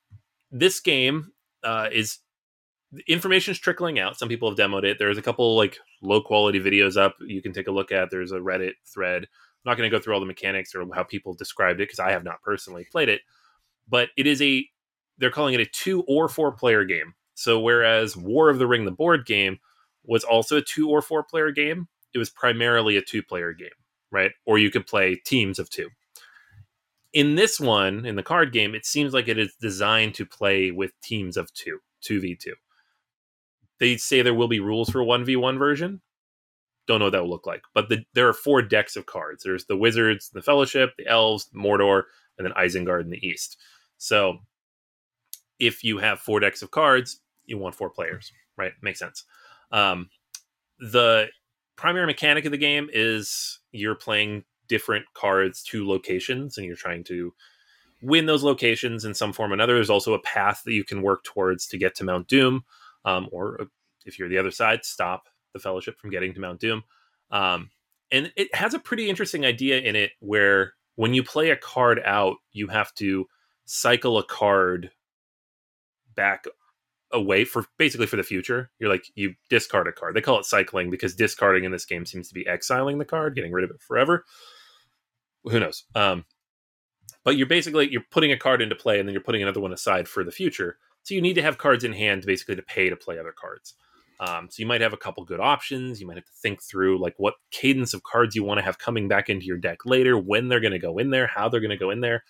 [0.51, 1.31] this game
[1.63, 2.19] uh, is
[3.07, 4.17] information is trickling out.
[4.17, 4.97] Some people have demoed it.
[4.99, 8.09] There's a couple like low quality videos up you can take a look at.
[8.11, 9.23] There's a Reddit thread.
[9.23, 11.99] I'm not going to go through all the mechanics or how people described it because
[11.99, 13.21] I have not personally played it.
[13.87, 14.65] But it is a
[15.17, 17.13] they're calling it a two or four player game.
[17.35, 19.59] So whereas War of the Ring, the board game,
[20.05, 23.69] was also a two or four player game, it was primarily a two player game,
[24.11, 24.31] right?
[24.45, 25.89] Or you could play teams of two.
[27.13, 30.71] In this one, in the card game, it seems like it is designed to play
[30.71, 32.53] with teams of two, 2v2.
[33.79, 36.01] They say there will be rules for 1v1 version.
[36.87, 37.63] Don't know what that will look like.
[37.73, 39.43] But the, there are four decks of cards.
[39.43, 42.03] There's the Wizards, the Fellowship, the Elves, Mordor,
[42.37, 43.57] and then Isengard in the East.
[43.97, 44.39] So
[45.59, 48.73] if you have four decks of cards, you want four players, right?
[48.81, 49.23] Makes sense.
[49.73, 50.09] Um,
[50.79, 51.27] the
[51.75, 57.03] primary mechanic of the game is you're playing different cards to locations and you're trying
[57.05, 57.33] to
[58.01, 59.75] win those locations in some form or another.
[59.75, 62.63] There's also a path that you can work towards to get to Mount Doom,
[63.05, 63.65] um, or uh,
[64.05, 66.83] if you're the other side, stop the Fellowship from getting to Mount Doom.
[67.31, 67.71] Um,
[68.11, 71.99] and it has a pretty interesting idea in it where when you play a card
[72.05, 73.27] out, you have to
[73.65, 74.91] cycle a card
[76.15, 76.45] back
[77.13, 78.71] away for basically for the future.
[78.79, 80.15] You're like you discard a card.
[80.15, 83.35] They call it cycling because discarding in this game seems to be exiling the card,
[83.35, 84.25] getting rid of it forever.
[85.43, 85.83] Who knows?
[85.95, 86.25] Um,
[87.23, 89.73] but you're basically you're putting a card into play and then you're putting another one
[89.73, 90.77] aside for the future.
[91.03, 93.75] So you need to have cards in hand basically to pay to play other cards.
[94.19, 95.99] Um, so you might have a couple good options.
[95.99, 98.77] You might have to think through like what cadence of cards you want to have
[98.77, 101.59] coming back into your deck later, when they're going to go in there, how they're
[101.59, 102.23] going to go in there.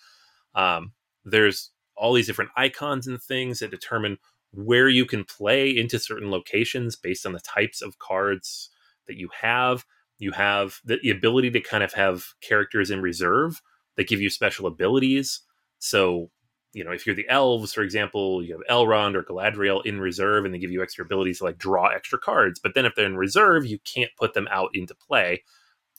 [0.54, 0.92] Um,
[1.24, 4.18] there's all these different icons and things that determine
[4.54, 8.70] where you can play into certain locations based on the types of cards
[9.06, 9.84] that you have.
[10.18, 13.60] You have the, the ability to kind of have characters in reserve
[13.96, 15.42] that give you special abilities.
[15.78, 16.30] So,
[16.72, 20.44] you know, if you're the elves, for example, you have Elrond or Galadriel in reserve
[20.44, 22.60] and they give you extra abilities to like draw extra cards.
[22.60, 25.42] But then if they're in reserve, you can't put them out into play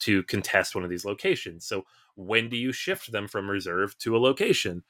[0.01, 1.65] to contest one of these locations.
[1.65, 1.83] So
[2.15, 4.83] when do you shift them from reserve to a location?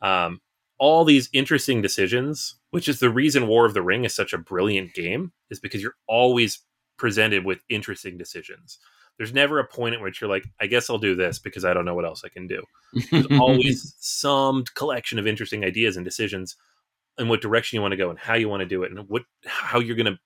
[0.00, 0.40] Um,
[0.78, 4.38] all these interesting decisions, which is the reason War of the Ring is such a
[4.38, 6.60] brilliant game, is because you're always
[6.96, 8.78] presented with interesting decisions.
[9.18, 11.74] There's never a point at which you're like, I guess I'll do this because I
[11.74, 12.62] don't know what else I can do.
[13.10, 16.56] There's always some collection of interesting ideas and decisions
[17.18, 19.06] and what direction you want to go and how you want to do it and
[19.06, 20.18] what how you're going to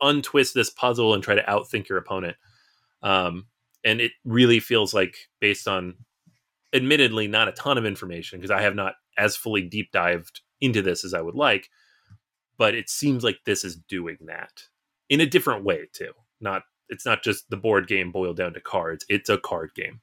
[0.00, 2.36] untwist this puzzle and try to outthink your opponent.
[3.02, 3.48] Um,
[3.84, 5.96] and it really feels like based on
[6.72, 10.82] admittedly not a ton of information because I have not as fully deep dived into
[10.82, 11.70] this as I would like,
[12.58, 14.62] but it seems like this is doing that
[15.08, 16.12] in a different way too.
[16.40, 20.00] Not it's not just the board game boiled down to cards; it's a card game.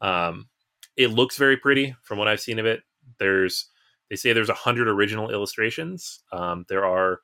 [0.00, 0.48] Um,
[0.96, 2.82] it looks very pretty from what I've seen of it.
[3.18, 3.68] There's
[4.10, 6.20] they say there's a hundred original illustrations.
[6.32, 7.20] Um, there are,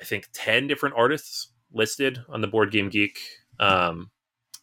[0.00, 3.18] I think, ten different artists listed on the Board Game Geek
[3.60, 4.10] um,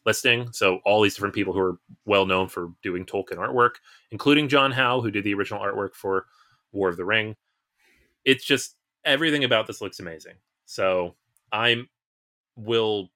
[0.05, 0.49] listing.
[0.51, 3.75] So all these different people who are well known for doing Tolkien artwork,
[4.11, 6.25] including John Howe, who did the original artwork for
[6.71, 7.35] War of the Ring.
[8.25, 10.35] It's just everything about this looks amazing.
[10.65, 11.15] So
[11.51, 11.89] I'm
[12.55, 13.09] will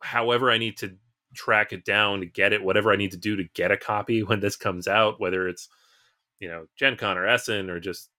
[0.00, 0.96] however I need to
[1.34, 4.22] track it down to get it, whatever I need to do to get a copy
[4.22, 5.68] when this comes out, whether it's
[6.38, 8.10] you know Gen Con or Essen or just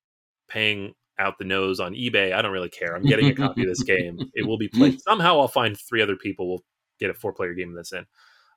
[0.47, 2.33] paying out the nose on eBay.
[2.33, 2.95] I don't really care.
[2.95, 4.19] I'm getting a copy of this game.
[4.33, 4.99] It will be played.
[5.01, 6.63] Somehow I'll find three other people will
[6.99, 8.05] get a four player game in this in.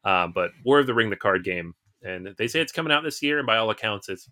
[0.04, 3.02] Uh, but War of the Ring, the card game, and they say it's coming out
[3.02, 4.28] this year, and by all accounts, it's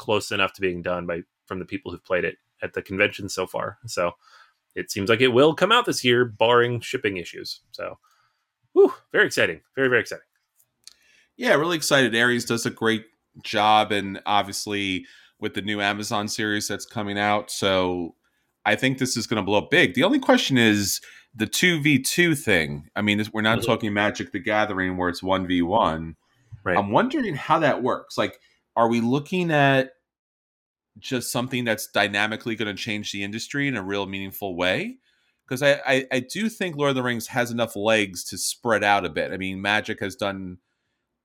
[0.00, 3.28] close enough to being done by from the people who've played it at the convention
[3.28, 3.78] so far.
[3.86, 4.12] So
[4.74, 7.60] it seems like it will come out this year, barring shipping issues.
[7.70, 7.98] So,
[8.72, 10.24] whew, very exciting, very very exciting.
[11.36, 12.16] Yeah, really excited.
[12.16, 13.04] Ares does a great
[13.44, 15.06] job, and obviously
[15.38, 18.14] with the new Amazon series that's coming out, so
[18.64, 19.94] I think this is going to blow up big.
[19.94, 21.00] The only question is
[21.34, 22.90] the 2v2 thing.
[22.94, 23.66] I mean, we're not mm-hmm.
[23.66, 26.14] talking Magic the Gathering where it's 1v1.
[26.62, 26.76] Right.
[26.76, 28.18] I'm wondering how that works.
[28.18, 28.38] Like,
[28.76, 29.92] are we looking at
[30.98, 34.98] just something that's dynamically going to change the industry in a real meaningful way?
[35.46, 38.84] Because I, I, I do think Lord of the Rings has enough legs to spread
[38.84, 39.32] out a bit.
[39.32, 40.58] I mean, Magic has done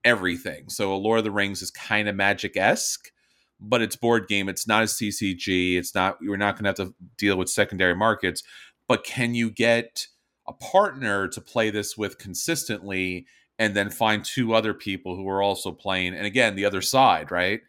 [0.04, 0.70] everything.
[0.70, 3.12] So Lord of the Rings is kind of Magic esque,
[3.60, 4.50] but it's board game.
[4.50, 5.78] It's not a CCG.
[5.78, 6.18] It's not.
[6.22, 8.42] We're not going to have to deal with secondary markets
[8.88, 10.08] but can you get
[10.48, 13.26] a partner to play this with consistently
[13.60, 17.32] and then find two other people who are also playing, and again the other side,
[17.32, 17.62] right?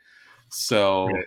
[0.51, 1.27] So Right.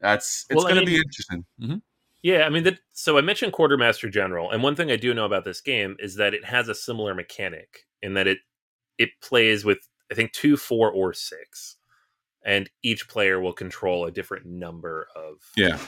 [0.00, 1.46] that's it's Well, going to be interesting.
[1.60, 1.82] Mhm.
[2.22, 5.26] Yeah, I mean, that, so I mentioned Quartermaster General, and one thing I do know
[5.26, 8.38] about this game is that it has a similar mechanic in that it
[8.98, 9.78] it plays with
[10.12, 11.76] I think two, four, or six,
[12.44, 15.78] and each player will control a different number of Yeah.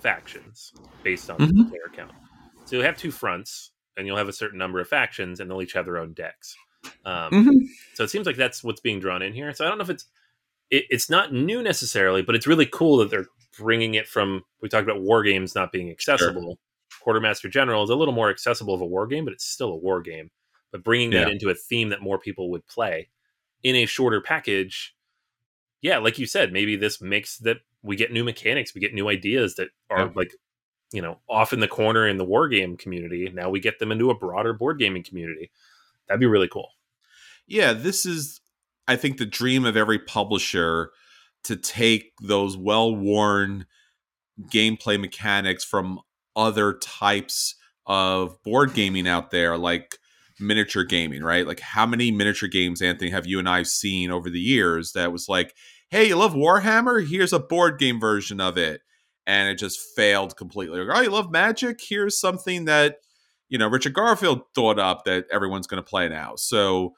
[0.00, 1.70] factions based on the Mhm.
[1.70, 2.12] player count.
[2.64, 5.62] So you'll have two fronts, and you'll have a certain number of factions, and they'll
[5.62, 6.56] each have their own decks.
[7.04, 7.68] Um, Mhm.
[7.94, 9.52] So it seems like that's what's being drawn in here.
[9.54, 10.06] So I don't know if it's
[10.70, 14.44] it, it's not new necessarily, but it's really cool that they're bringing it from.
[14.60, 16.58] We talked about war games not being accessible.
[17.00, 19.76] Quartermaster General is a little more accessible of a war game, but it's still a
[19.76, 20.30] war game.
[20.72, 23.08] But bringing that into a theme that more people would play
[23.62, 24.94] in a shorter package,
[25.82, 29.08] yeah, like you said, maybe this makes that we get new mechanics, we get new
[29.08, 30.10] ideas that are Yeah.
[30.16, 30.32] like
[30.92, 33.30] you know off in the corner in the war game community.
[33.32, 35.50] Now we get them into a broader board gaming community.
[36.08, 36.70] That'd be really cool.
[37.46, 38.40] Yeah, this is,
[38.88, 40.90] I think, the dream of every publisher
[41.44, 43.66] to take those well worn
[44.52, 46.00] gameplay mechanics from
[46.34, 47.54] other types
[47.86, 49.98] of board gaming out there, like
[50.40, 51.46] miniature gaming, right?
[51.46, 55.12] Like, how many miniature games, Anthony, have you and I seen over the years that
[55.12, 55.54] was like,
[55.88, 57.06] hey, you love Warhammer?
[57.08, 58.82] Here's a board game version of it.
[59.26, 60.80] And it just failed completely.
[60.80, 61.80] Like, oh, you love Magic?
[61.80, 62.98] Here's something that,
[63.48, 66.34] you know, Richard Garfield thought up that everyone's going to play now.
[66.36, 66.94] So,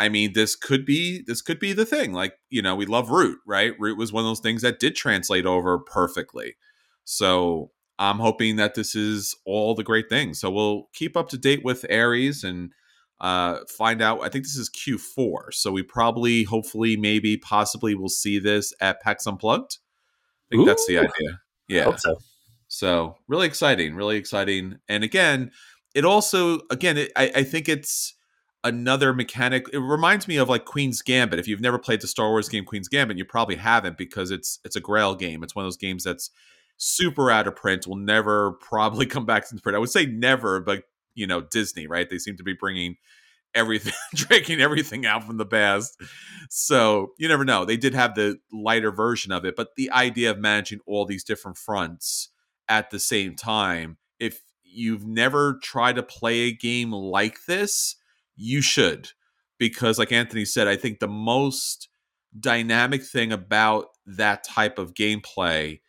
[0.00, 2.12] I mean, this could be this could be the thing.
[2.12, 3.74] Like, you know, we love Root, right?
[3.78, 6.56] Root was one of those things that did translate over perfectly.
[7.04, 10.40] So I'm hoping that this is all the great things.
[10.40, 12.72] So we'll keep up to date with Ares and
[13.20, 14.22] uh, find out.
[14.22, 19.02] I think this is Q4, so we probably, hopefully, maybe, possibly will see this at
[19.02, 19.78] PAX Unplugged.
[20.50, 21.40] I think that's the idea.
[21.68, 21.94] Yeah.
[21.96, 22.16] So.
[22.72, 24.78] So really exciting, really exciting.
[24.88, 25.50] And again,
[25.92, 28.14] it also again, it, I, I think it's
[28.64, 29.66] another mechanic.
[29.72, 31.38] It reminds me of like Queen's Gambit.
[31.38, 34.58] If you've never played the Star Wars game Queen's Gambit, you probably haven't because it's
[34.64, 35.42] it's a Grail game.
[35.42, 36.30] It's one of those games that's
[36.76, 37.86] super out of print.
[37.86, 39.76] Will never probably come back into print.
[39.76, 42.08] I would say never, but you know Disney, right?
[42.08, 42.96] They seem to be bringing
[43.54, 46.00] everything, drinking everything out from the past.
[46.48, 47.64] So you never know.
[47.64, 51.24] They did have the lighter version of it, but the idea of managing all these
[51.24, 52.28] different fronts
[52.68, 57.96] at the same time, if you've never tried to play a game like this,
[58.40, 59.10] you should.
[59.58, 61.88] Because, like Anthony said, I think the most
[62.38, 65.80] dynamic thing about that type of gameplay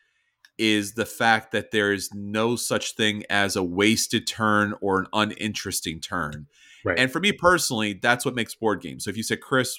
[0.57, 5.07] is the fact that there is no such thing as a wasted turn or an
[5.13, 6.47] uninteresting turn.
[6.83, 6.99] Right.
[6.99, 9.05] And for me personally, that's what makes board games.
[9.05, 9.77] So if you say, Chris,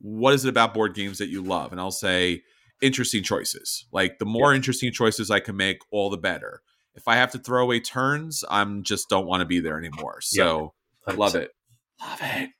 [0.00, 1.72] what is it about board games that you love?
[1.72, 2.42] And I'll say,
[2.82, 3.86] interesting choices.
[3.92, 6.62] Like the more interesting choices I can make, all the better.
[6.94, 10.20] If I have to throw away turns, I'm just don't want to be there anymore.
[10.20, 10.74] So
[11.06, 11.50] I love it.
[12.02, 12.50] Love it.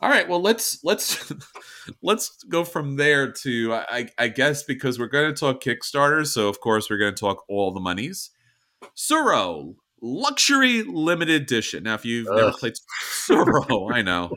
[0.00, 1.32] All right, well let's let's
[2.02, 6.48] let's go from there to I, I guess because we're going to talk Kickstarter, so
[6.48, 8.30] of course we're going to talk all the monies.
[8.96, 11.84] Tsuro luxury limited edition.
[11.84, 12.72] Now, if you've never played
[13.28, 14.32] Tsuro, I know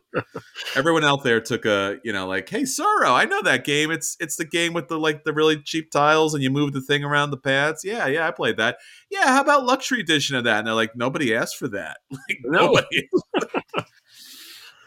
[0.75, 3.89] everyone out there took a you know like, hey Tsuro, I know that game.
[3.89, 6.81] It's it's the game with the like the really cheap tiles and you move the
[6.81, 7.81] thing around the pads.
[7.83, 8.77] Yeah, yeah, I played that.
[9.09, 10.59] Yeah, how about luxury edition of that?
[10.59, 11.97] And they're like, nobody asked for that.
[12.11, 12.65] Like No.
[12.67, 13.07] nobody.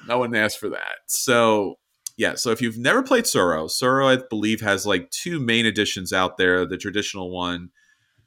[0.09, 0.97] No one asked for that.
[1.07, 1.77] So
[2.17, 6.13] yeah, so if you've never played Tsuro, Tsuro I believe has like two main editions
[6.13, 6.67] out there.
[6.67, 7.71] The traditional one,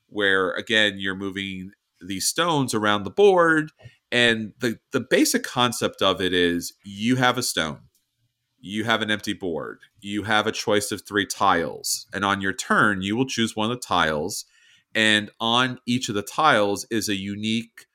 [0.07, 3.71] where again you're moving these stones around the board,
[4.11, 7.81] and the the basic concept of it is you have a stone,
[8.59, 12.53] you have an empty board, you have a choice of three tiles, and on your
[12.53, 14.45] turn you will choose one of the tiles,
[14.95, 17.87] and on each of the tiles is a unique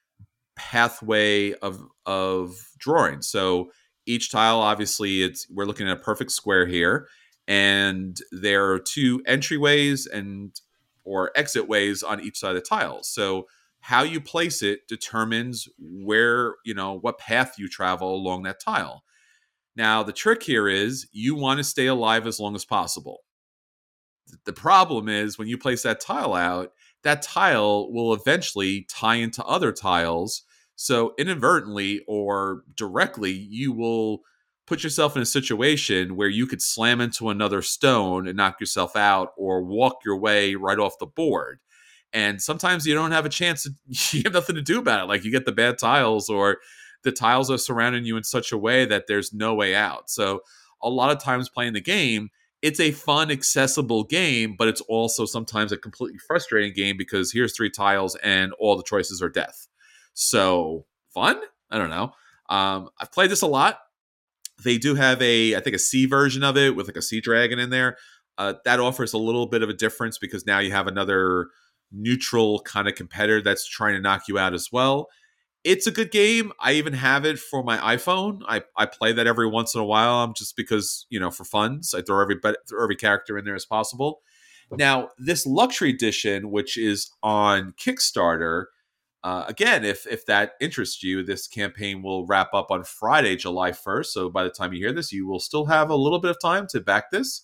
[0.57, 3.23] pathway of of drawing.
[3.23, 3.71] So
[4.07, 7.09] each tile obviously it's we're looking at a perfect square here
[7.47, 10.59] and there are two entryways and
[11.05, 13.03] or exit ways on each side of the tile.
[13.03, 13.47] So
[13.81, 19.05] how you place it determines where, you know, what path you travel along that tile.
[19.77, 23.21] Now, the trick here is you want to stay alive as long as possible.
[24.45, 26.73] The problem is when you place that tile out,
[27.07, 30.42] that tile will eventually tie into other tiles.
[30.75, 34.23] So, inadvertently or directly, you will
[34.66, 38.97] put yourself in a situation where you could slam into another stone and knock yourself
[38.97, 41.61] out or walk your way right off the board.
[42.12, 43.71] And sometimes you don't have a chance to,
[44.16, 45.09] you have nothing to do about it.
[45.09, 46.59] Like you get the bad tiles or
[47.05, 50.11] the tiles are surrounding you in such a way that there's no way out.
[50.11, 50.40] So,
[50.83, 52.31] a lot of times playing the game,
[52.62, 57.55] it's a fun, accessible game, but it's also sometimes a completely frustrating game because here's
[57.57, 59.69] three tiles and all the choices are death.
[60.14, 61.40] So, fun?
[61.71, 62.12] I don't know.
[62.49, 63.79] Um, I've played this a lot.
[64.64, 67.21] They do have a, I think, a sea version of it with like a sea
[67.21, 67.99] dragon in there.
[68.38, 71.49] Uh, that offers a little bit of a difference because now you have another
[71.92, 75.09] neutral kind of competitor that's trying to knock you out as well.
[75.66, 76.52] It's a good game.
[76.61, 78.42] I even have it for my iPhone.
[78.46, 81.42] I, I play that every once in a while, um, just because you know for
[81.44, 81.92] funds.
[81.92, 82.37] I throw every
[82.68, 84.20] throw every character in there as possible.
[84.70, 88.66] Now, this luxury edition, which is on Kickstarter,
[89.24, 93.72] uh, again, if if that interests you, this campaign will wrap up on Friday, July
[93.72, 94.12] first.
[94.12, 96.37] So by the time you hear this, you will still have a little bit of
[96.40, 97.42] time to back this.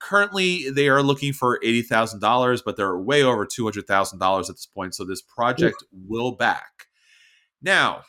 [0.00, 4.18] Currently, they are looking for eighty thousand dollars, but they're way over two hundred thousand
[4.18, 4.96] dollars at this point.
[4.96, 6.88] So this project will back.
[7.62, 8.02] Now,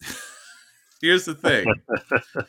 [1.00, 1.66] here's the thing.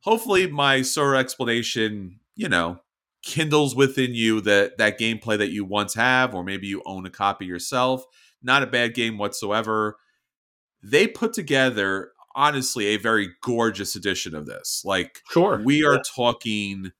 [0.00, 2.78] Hopefully, my sort explanation, you know,
[3.22, 7.10] kindles within you that that gameplay that you once have, or maybe you own a
[7.10, 8.04] copy yourself.
[8.42, 9.96] Not a bad game whatsoever.
[10.82, 14.82] They put together, honestly, a very gorgeous edition of this.
[14.84, 15.62] Like, Sure.
[15.64, 16.02] we are Yeah.
[16.14, 16.92] talking,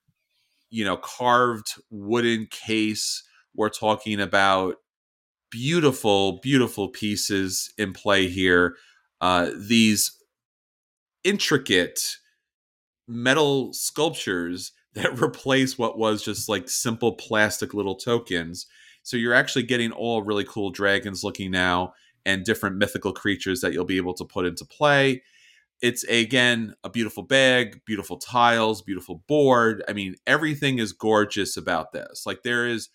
[0.71, 3.23] you know, carved wooden case.
[3.55, 4.77] We're talking about
[5.55, 8.75] beautiful, beautiful pieces in play here.
[9.21, 10.19] Uh, these
[11.23, 12.17] intricate
[13.07, 18.67] metal sculptures that replace what was just like simple plastic little tokens.
[19.05, 21.95] So you're actually getting all really cool dragons looking now
[22.27, 25.23] and different mythical creatures that you'll be able to put into play.
[25.83, 29.85] It's again a beautiful bag, beautiful tiles, beautiful board.
[29.89, 32.25] I mean, everything is gorgeous about this.
[32.27, 32.89] Like there is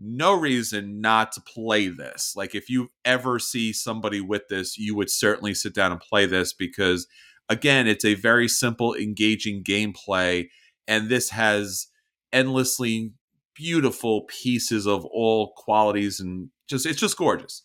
[0.00, 2.32] no reason not to play this.
[2.34, 6.24] Like if you ever see somebody with this, you would certainly sit down and play
[6.26, 7.06] this because
[7.48, 10.48] again, it's a very simple, engaging gameplay,
[10.88, 11.88] and this has
[12.32, 13.12] endlessly
[13.54, 17.62] beautiful pieces of all qualities and just it's just gorgeous.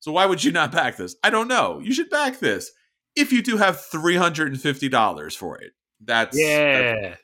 [0.00, 1.16] So why would you not back this?
[1.22, 1.80] I don't know.
[1.82, 2.70] You should back this
[3.16, 5.72] if you do have three hundred and fifty dollars for it.
[6.00, 7.14] That's that's- Yeah.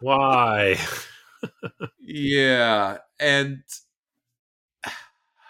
[0.00, 0.76] Why?
[2.00, 3.62] yeah, and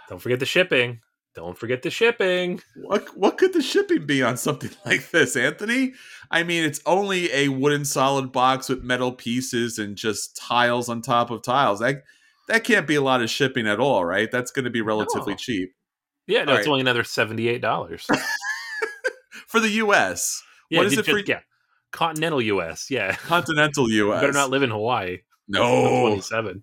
[0.08, 1.00] Don't forget the shipping.
[1.34, 2.60] Don't forget the shipping.
[2.76, 5.94] What what could the shipping be on something like this, Anthony?
[6.30, 11.00] I mean, it's only a wooden solid box with metal pieces and just tiles on
[11.00, 11.78] top of tiles.
[11.80, 12.02] That
[12.48, 14.30] that can't be a lot of shipping at all, right?
[14.30, 15.36] That's going to be relatively No.
[15.38, 15.70] cheap
[16.26, 16.72] Yeah, no, All it's right.
[16.72, 18.06] only another seventy-eight dollars.
[19.46, 20.42] for the U.S.
[20.68, 21.40] Yeah, what is you it for Yeah,
[21.92, 22.90] continental U.S.
[22.90, 24.20] Yeah, continental you U.S.?
[24.20, 25.18] better not live in Hawaii.
[25.48, 26.62] no, twenty-seven.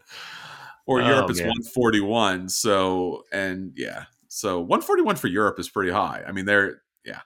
[0.89, 2.49] Or Oh, Europe is 141.
[2.49, 6.23] So and yeah, so 141 for Europe is pretty high.
[6.27, 7.21] I mean, they're yeah.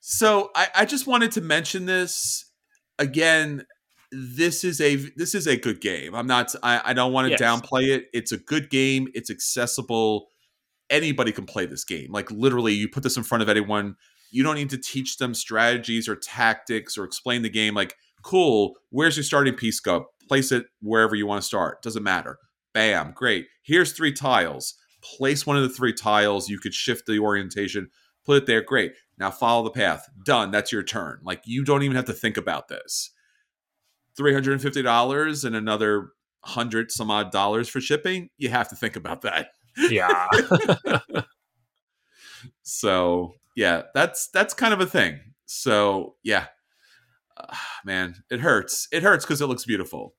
[0.00, 2.50] So I, I just wanted to mention this
[2.98, 3.64] again.
[4.10, 6.14] This is a this is a good game.
[6.14, 6.54] I'm not.
[6.62, 7.40] I, I don't want to Yes.
[7.40, 8.06] downplay it.
[8.12, 9.08] It's a good game.
[9.14, 10.28] It's accessible.
[10.90, 12.12] Anybody can play this game.
[12.12, 13.96] Like literally, you put this in front of anyone.
[14.30, 17.74] You don't need to teach them strategies or tactics or explain the game.
[17.74, 18.74] Like, cool.
[18.90, 20.06] Where's your starting piece go?
[20.28, 21.82] Place it wherever you want to start.
[21.82, 22.38] Doesn't matter.
[22.72, 23.12] Bam.
[23.14, 23.46] Great.
[23.62, 24.74] Here's three tiles.
[25.02, 26.48] Place one of the three tiles.
[26.48, 27.90] You could shift the orientation.
[28.24, 28.62] Put it there.
[28.62, 28.92] Great.
[29.18, 30.08] Now follow the path.
[30.24, 30.50] Done.
[30.50, 31.20] That's your turn.
[31.22, 33.10] Like you don't even have to think about this.
[34.16, 36.10] Three hundred and fifty dollars and another
[36.44, 38.30] hundred some odd dollars for shipping.
[38.36, 39.48] You have to think about that.
[39.76, 40.26] Yeah,
[42.62, 45.20] So yeah, that's that's kind of a thing.
[45.46, 46.46] So yeah,
[47.36, 48.88] uh, man, it hurts.
[48.92, 50.14] It hurts because it looks beautiful.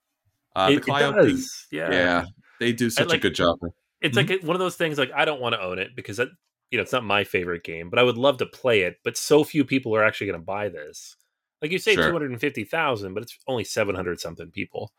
[0.56, 1.68] Uh, it, it Clio P- does.
[1.72, 1.92] Yeah.
[1.92, 2.26] yeah,
[2.60, 3.58] they do such a good job.
[4.02, 4.30] it's Mhm.
[4.30, 4.98] like one of those things.
[4.98, 6.28] Like I don't want to own it because that,
[6.72, 8.98] you know it's not my favorite game, but I would love to play it.
[9.04, 11.16] But so few people are actually going to buy this.
[11.62, 12.08] Like you say, Sure.
[12.08, 14.92] two hundred and fifty thousand, but it's only seven hundred something people.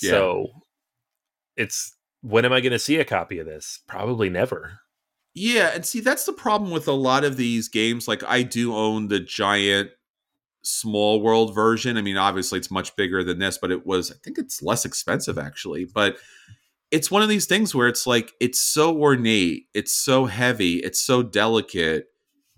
[0.00, 0.10] Yeah.
[0.12, 0.46] So
[1.56, 3.80] it's when am I going to see a copy of this?
[3.86, 4.80] Probably never.
[5.34, 8.08] Yeah, and see that's the problem with a lot of these games.
[8.08, 9.90] Like I do own the giant
[10.62, 11.96] small world version.
[11.96, 14.84] I mean, obviously it's much bigger than this, but it was I think it's less
[14.84, 15.84] expensive actually.
[15.84, 16.18] But
[16.90, 21.00] it's one of these things where it's like it's so ornate, it's so heavy, it's
[21.00, 22.06] so delicate,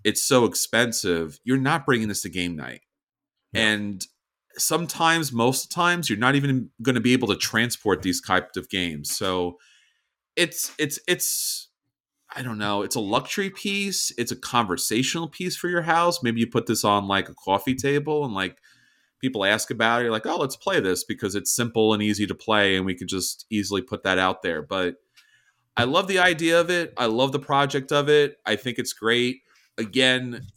[0.03, 1.39] it's so expensive.
[1.43, 2.81] You're not bringing this to game night.
[3.53, 3.61] No.
[3.61, 4.05] And
[4.57, 8.69] sometimes most times you're not even going to be able to transport these types of
[8.69, 9.15] games.
[9.15, 9.57] So
[10.35, 11.69] it's it's it's
[12.33, 12.81] I don't know.
[12.81, 14.11] It's a luxury piece.
[14.17, 16.23] It's a conversational piece for your house.
[16.23, 18.57] Maybe you put this on like a coffee table and like
[19.19, 20.03] people ask about it.
[20.03, 22.95] You're like, oh, let's play this because it's simple and easy to play and we
[22.95, 24.61] can just easily put that out there.
[24.61, 24.95] But
[25.75, 26.93] I love the idea of it.
[26.97, 28.37] I love the project of it.
[28.45, 29.41] I think it's great.
[29.77, 30.47] Again,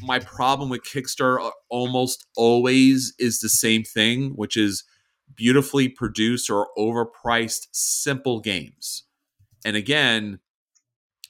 [0.00, 4.84] my problem with Kickstarter almost always is the same thing, which is
[5.34, 9.04] beautifully produced or overpriced simple games.
[9.64, 10.40] And again,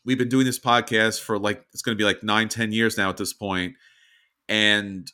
[0.05, 2.97] we've been doing this podcast for like it's going to be like nine, ten years
[2.97, 3.75] now at this point,
[4.49, 5.11] and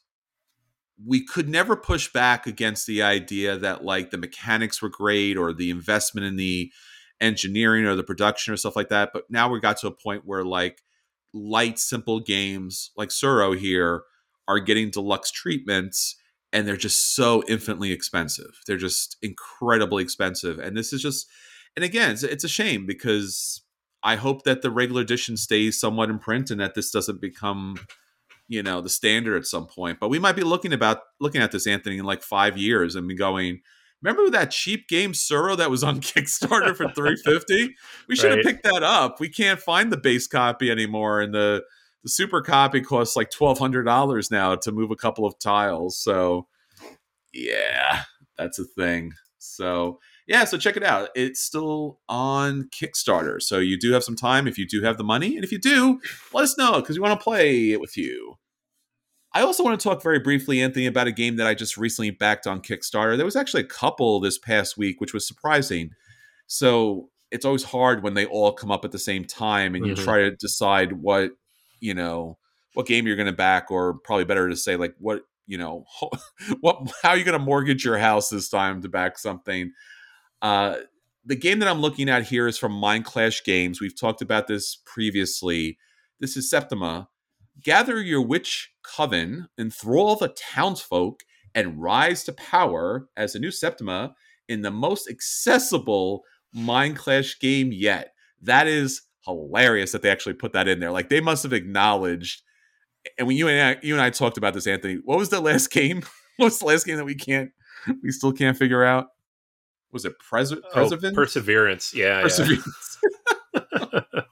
[1.05, 5.53] we could never push back against the idea that like the mechanics were great or
[5.53, 6.71] the investment in the
[7.21, 9.11] engineering or the production or stuff like that.
[9.13, 10.83] But now we got to a point where like
[11.33, 14.03] light, simple games like Tsuro here
[14.49, 16.17] are getting deluxe treatments
[16.53, 18.61] and they're just so infinitely expensive.
[18.67, 20.59] They're just incredibly expensive.
[20.59, 21.29] And this is just,
[21.77, 23.63] and again, it's, it's a shame because
[24.03, 27.77] I hope that the regular edition stays somewhat in print and that this doesn't become
[28.49, 30.01] you know the standard at some point.
[30.01, 33.07] But we might be looking about looking at this anthony in like five years and
[33.07, 33.61] be going
[34.03, 37.75] remember that cheap game Tsuro that was on kickstarter for 350
[38.09, 38.47] we should have Right.
[38.47, 39.21] picked that up.
[39.21, 41.63] We can't find the base copy anymore and the
[42.03, 45.99] the super copy costs like $1200 now to move a couple of tiles.
[45.99, 46.47] So
[47.33, 48.05] yeah
[48.39, 49.13] that's a thing.
[49.39, 54.17] So yeah so check it out it's still on kickstarter so you do have some
[54.17, 56.01] time if you do have the money and if you do
[56.33, 58.37] let us know because we want to play it with you
[59.33, 62.11] I also want to talk very briefly, Anthony, about a game that I just recently
[62.11, 63.17] backed on Kickstarter.
[63.17, 65.93] There was actually a couple this past week, which was surprising.
[66.49, 69.95] So it's always hard when they all come up at the same time and you
[69.95, 70.05] Mhm.
[70.05, 71.31] try to decide what,
[71.79, 72.39] you know,
[72.75, 75.85] what game you're going to back, or probably better to say, like, what, you know,
[76.61, 79.73] what, how are you going to mortgage your house this time to back something?
[80.43, 80.77] Uh,
[81.25, 83.81] the game that I'm looking at here is from Mind Clash Games.
[83.81, 85.79] We've talked about this previously.
[86.19, 87.09] This is Septima.
[87.63, 91.23] Gather your witch coven, enthrall the townsfolk,
[91.55, 94.15] and rise to power as the new Septima
[94.49, 96.23] in the most accessible
[96.53, 98.15] Mind Clash game yet.
[98.43, 100.91] That is hilarious that they actually put that in there.
[100.91, 102.43] Like they must have acknowledged.
[103.19, 105.41] And when you and I, you and I talked about this, Anthony, what was the
[105.41, 106.03] last game?
[106.39, 107.51] What's the last game that we can't,
[108.03, 109.09] we still can't figure out?
[109.93, 111.15] Was it Pres- Oh, Perseverance?
[111.17, 111.95] perseverance.
[111.95, 112.17] Yeah.
[112.19, 112.23] yeah.
[112.23, 112.99] Perseverance.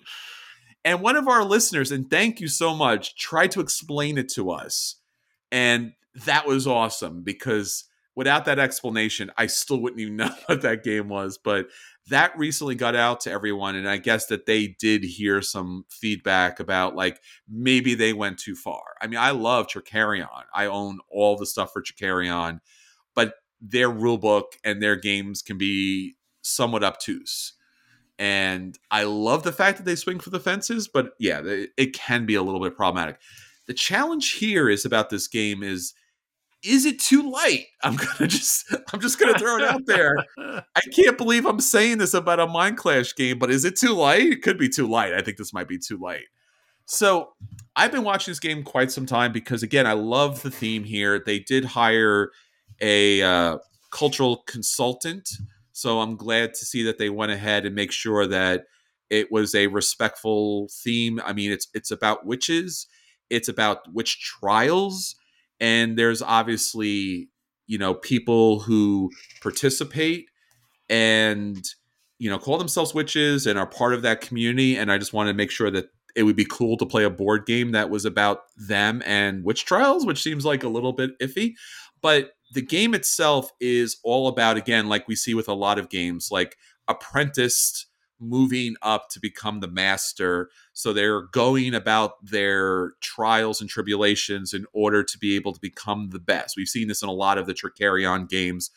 [0.84, 4.50] and one of our listeners, and thank you so much, tried to explain it to
[4.50, 4.96] us.
[5.50, 5.92] And
[6.24, 7.84] that was awesome because
[8.14, 11.38] without that explanation, I still wouldn't even know what that game was.
[11.42, 11.66] But
[12.08, 13.74] that recently got out to everyone.
[13.76, 18.54] And I guess that they did hear some feedback about like maybe they went too
[18.54, 18.82] far.
[19.00, 20.26] I mean, I love Trickerion.
[20.54, 22.60] I own all the stuff for Trickerion,
[23.60, 27.54] their rule book and their games can be somewhat obtuse.
[28.18, 32.26] And I love the fact that they swing for the fences, but yeah, it can
[32.26, 33.20] be a little bit problematic.
[33.66, 35.94] The challenge here is about this game is
[36.64, 37.66] is it too light?
[37.84, 40.16] I'm gonna just I'm just gonna throw it out there.
[40.38, 43.92] I can't believe I'm saying this about a Mind Clash game, but is it too
[43.92, 44.22] light?
[44.22, 45.14] It could be too light.
[45.14, 46.24] I think this might be too light.
[46.86, 47.34] So
[47.76, 51.22] I've been watching this game quite some time because again, I love the theme here.
[51.24, 52.30] They did hire
[52.80, 53.58] a uh,
[53.90, 55.28] cultural consultant,
[55.72, 58.64] so I'm glad to see that they went ahead and make sure that
[59.10, 61.20] it was a respectful theme.
[61.24, 62.86] I mean, it's it's about witches,
[63.30, 65.16] it's about witch trials,
[65.60, 67.28] and there's obviously
[67.68, 69.10] you know people who
[69.40, 70.26] participate
[70.88, 71.64] and
[72.18, 75.32] you know call themselves witches and are part of that community and i just wanted
[75.32, 78.04] to make sure that it would be cool to play a board game that was
[78.04, 81.52] about them and witch trials which seems like a little bit iffy
[82.00, 85.88] but the game itself is all about again like we see with a lot of
[85.88, 87.86] games like apprenticed
[88.20, 94.66] moving up to become the master so they're going about their trials and tribulations in
[94.72, 97.46] order to be able to become the best we've seen this in a lot of
[97.46, 98.70] the trickerion games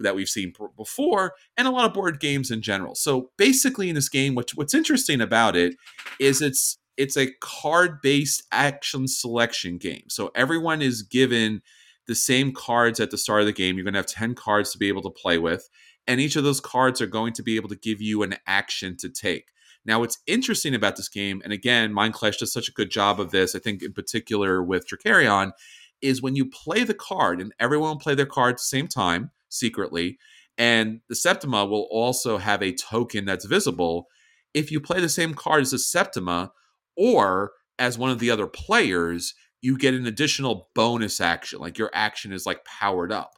[0.00, 2.94] that we've seen before and a lot of board games in general.
[2.94, 5.76] So basically in this game what, what's interesting about it
[6.18, 10.02] is it's it's a card-based action selection game.
[10.08, 11.62] So everyone is given
[12.10, 13.76] the same cards at the start of the game.
[13.76, 15.70] You're going to have 10 cards to be able to play with
[16.06, 18.96] and each of those cards are going to be able to give you an action
[18.98, 19.46] to take.
[19.84, 23.20] Now, what's interesting about this game, and again, Mind Clash does such a good job
[23.20, 25.52] of this, I think in particular with Trickerion,
[26.02, 28.88] is when you play the card, and everyone will play their card at the same
[28.88, 30.18] time secretly,
[30.58, 34.08] and the Septima will also have a token that's visible.
[34.52, 36.52] If you play the same card as the Septima
[36.96, 41.60] or as one of the other players, you get an additional bonus action.
[41.60, 43.32] Like your action is like powered up.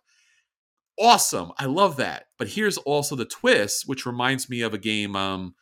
[1.00, 1.52] Awesome.
[1.58, 2.26] I love that.
[2.38, 5.54] But here's also the twist, which reminds me of a game, um,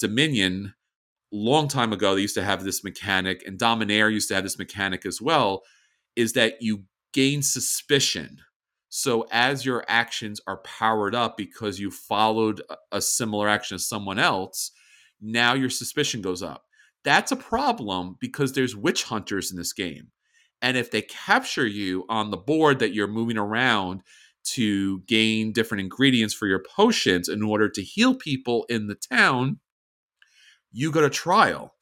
[0.00, 0.74] Dominion,
[1.32, 2.14] long time ago.
[2.14, 5.62] They used to have this mechanic, and Dominaire used to have this mechanic as well,
[6.16, 8.38] is that you gain suspicion.
[8.88, 13.86] So as your actions are powered up because you followed a- a similar action as
[13.86, 14.72] someone else,
[15.20, 16.64] now your suspicion goes up.
[17.04, 20.08] That's a problem because there's witch hunters in this game.
[20.62, 24.02] And if they capture you on the board that you're moving around
[24.44, 29.58] to gain different ingredients for your potions in order to heal people in the town,
[30.72, 31.74] you go to trial.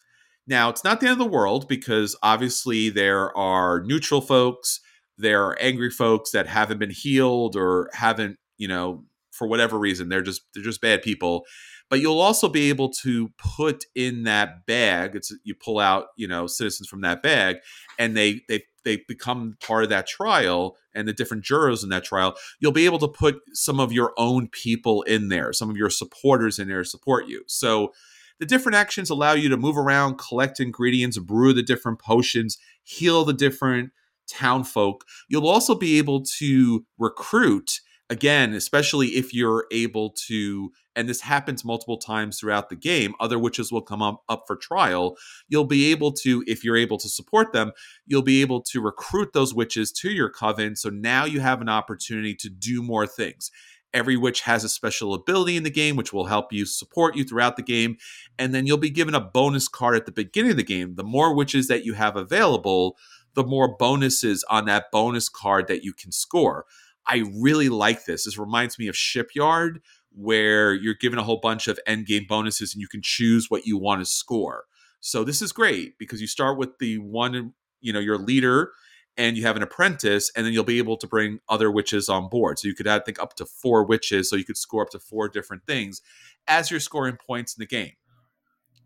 [0.47, 4.81] Now, it's not the end of the world because obviously there are neutral folks,
[5.17, 10.09] there are angry folks that haven't been healed or haven't, you know, for whatever reason,
[10.09, 11.45] they're just they're just bad people.
[11.93, 15.15] But you'll also be able to put in that bag.
[15.15, 17.57] It's you pull out, you know, citizens from that bag,
[17.99, 22.03] and they they they become part of that trial and the different jurors in that
[22.03, 22.35] trial.
[22.61, 25.91] You'll be able to put some of your own people in there, some of your
[25.91, 27.45] supporters in there to support you.
[27.47, 27.93] So
[28.41, 33.27] the different actions allow you to move around, collect ingredients, brew the different potions, heal
[33.27, 33.91] the different
[34.27, 35.05] town folk.
[35.29, 37.81] You'll also be able to recruit
[38.13, 43.39] again, especially if you're able to, and this happens multiple times throughout the game, other
[43.39, 45.17] witches will come up, up for trial.
[45.49, 47.73] You'll be able to, if you're able to support them,
[48.07, 50.77] you'll be able to recruit those witches to your coven.
[50.77, 53.51] So now you have an opportunity to do more things.
[53.95, 57.25] Every witch has a special ability in the game, which will help you support you
[57.25, 57.97] throughout the game.
[58.39, 60.95] And then you'll be given a bonus card at the beginning of the game.
[60.95, 62.97] The more witches that you have available,
[63.35, 66.65] the more bonuses on that bonus card that you can score.
[67.07, 68.25] I really like this.
[68.25, 69.83] This reminds me of Shipyard,
[70.15, 73.67] where you're given a whole bunch of end game bonuses and you can choose what
[73.67, 74.65] you want to score.
[75.01, 78.73] So this is great because you start with the one, you know, your leader
[79.17, 82.31] and you have an apprentice, and then you'll be able to bring other witches on
[82.31, 82.59] board.
[82.59, 84.91] So you could add, I think, up to four witches, so you could score up
[84.91, 86.01] to four different things
[86.47, 87.93] as you're scoring points in the game.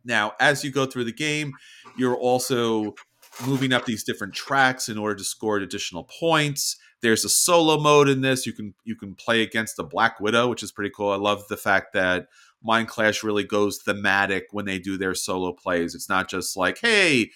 [0.05, 1.53] Now, as you go through the game,
[1.97, 2.95] you're also
[3.47, 6.77] moving up these different tracks in order to score additional points.
[7.03, 8.47] There's a solo mode in this.
[8.47, 11.11] You can you can play against the Black Widow, which is pretty cool.
[11.11, 12.29] I love the fact that
[12.63, 15.95] Mind Clash really goes thematic when they do their solo plays.
[15.95, 17.31] It's not just like, hey,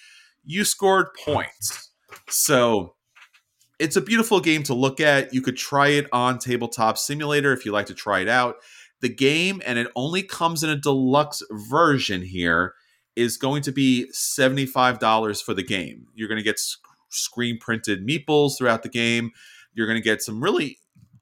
[0.44, 1.90] you scored points.
[2.28, 2.94] So
[3.78, 5.32] it's a beautiful game to look at.
[5.32, 8.56] You could try it on Tabletop Simulator if you like to try it out.
[9.00, 12.74] The game, and it only comes in a deluxe version here,
[13.16, 16.06] is going to be $75 for the game.
[16.14, 16.60] You're going to get
[17.10, 19.30] screen printed meeples throughout the game.
[19.72, 20.78] You're going to get some really,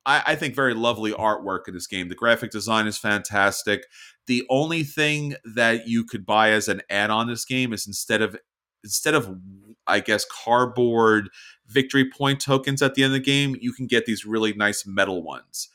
[0.06, 2.08] I, I, think, very lovely artwork in this game.
[2.08, 3.84] The graphic design is fantastic.
[4.26, 8.36] The only thing that you could buy as an add-on this game is instead of
[8.84, 9.38] instead of
[9.86, 11.30] I guess cardboard
[11.66, 14.86] victory point tokens at the end of the game, you can get these really nice
[14.86, 15.68] metal ones.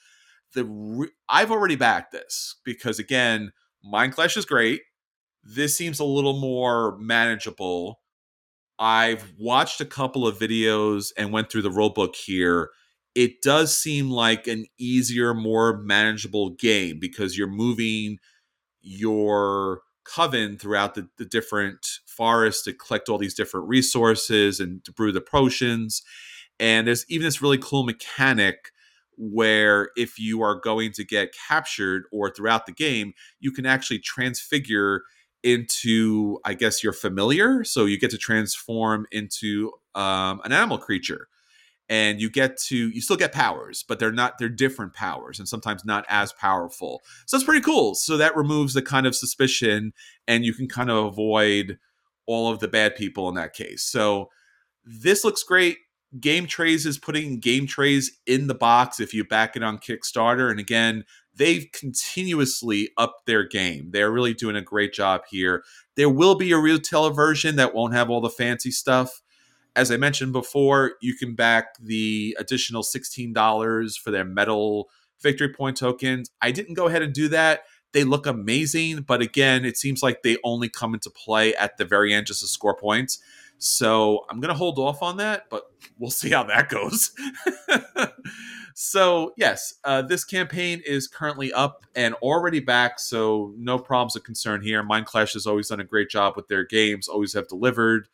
[0.54, 3.52] The re- I've already backed this because again,
[3.84, 4.82] Mind Clash is great.
[5.44, 8.00] This seems a little more manageable
[8.80, 12.70] I've watched a couple of videos and went through the rule book here.
[13.16, 18.18] It does seem like an easier, more manageable game because you're moving
[18.82, 24.92] your coven throughout the, the different forests to collect all these different resources and to
[24.92, 26.02] brew the potions.
[26.60, 28.72] And there's even this really cool mechanic
[29.18, 34.00] where if you are going to get captured or throughout the game, you can actually
[34.00, 35.04] transfigure
[35.44, 37.64] into, I guess, your familiar.
[37.64, 41.28] So you get to transform into um, an animal creature.
[41.90, 45.48] And you get to, you still get powers, but they're not, they're different powers and
[45.48, 47.02] sometimes not as powerful.
[47.26, 47.94] So it's pretty cool.
[47.94, 49.94] So that removes the kind of suspicion
[50.28, 51.78] and you can kind of avoid
[52.26, 53.84] all of the bad people in that case.
[53.84, 54.30] So
[54.86, 55.78] this looks great.
[56.20, 60.50] GameTrayz is putting game trays in the box if you back it on Kickstarter.
[60.50, 61.04] And again,
[61.36, 63.90] they've continuously upped their game.
[63.92, 65.64] They're really doing a great job here.
[65.96, 69.22] There will be a retail version that won't have all the fancy stuff.
[69.76, 74.90] As I mentioned before, you can back the additional $16 for their metal
[75.22, 76.30] victory point tokens.
[76.42, 77.62] I didn't go ahead and do that.
[77.94, 81.86] They look amazing, but again, it seems like they only come into play at the
[81.86, 83.20] very end just to score points.
[83.58, 85.64] So I'm going to hold off on that, but
[85.98, 87.12] we'll see how that goes.
[88.74, 94.24] So yes, uh, this campaign is currently up and already back, so no problems of
[94.24, 94.82] concern here.
[94.82, 98.08] Mind Clash has always done a great job with their games, always have delivered.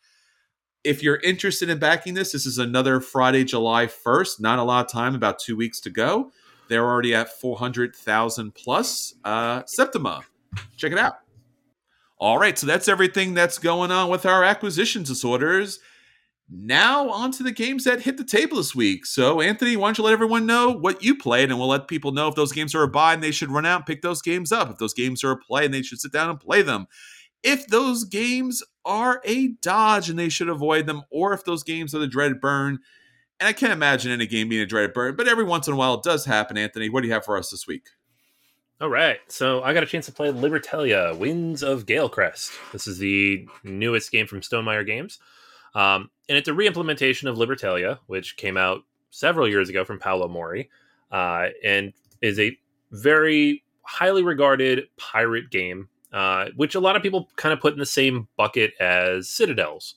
[0.84, 4.40] If you're interested in backing this, this is another Friday, July 1st.
[4.40, 6.32] Not a lot of time, about two weeks to go.
[6.68, 9.14] They're already at 400,000 plus.
[9.24, 10.22] Uh, Septima,
[10.76, 11.18] check it out.
[12.20, 15.80] All right, so that's everything that's going on with our acquisition disorders.
[16.50, 19.06] Now, on to the games that hit the table this week.
[19.06, 22.12] So, Anthony, why don't you let everyone know what you played, and we'll let people
[22.12, 24.20] know if those games are a buy and they should run out and pick those
[24.20, 24.68] games up.
[24.68, 26.88] If those games are a play and they should sit down and play them.
[27.42, 31.94] If those games are a dodge and they should avoid them, or if those games
[31.94, 32.80] are the dreaded burn.
[33.38, 35.76] And I can't imagine any game being a dreaded burn, but every once in a
[35.76, 36.90] while it does happen, Anthony.
[36.90, 37.86] What do you have for us this week?
[38.80, 39.18] All right.
[39.28, 42.50] So I got a chance to play Libertalia Winds of Galecrest.
[42.72, 45.18] This is the newest game from Stonemaier Games.
[45.74, 50.28] Um, and it's a reimplementation of Libertalia, which came out several years ago from Paolo
[50.28, 50.70] Mori,
[51.12, 52.56] uh, and is a
[52.90, 57.78] very highly regarded pirate game, uh, which a lot of people kind of put in
[57.78, 59.94] the same bucket as Citadels,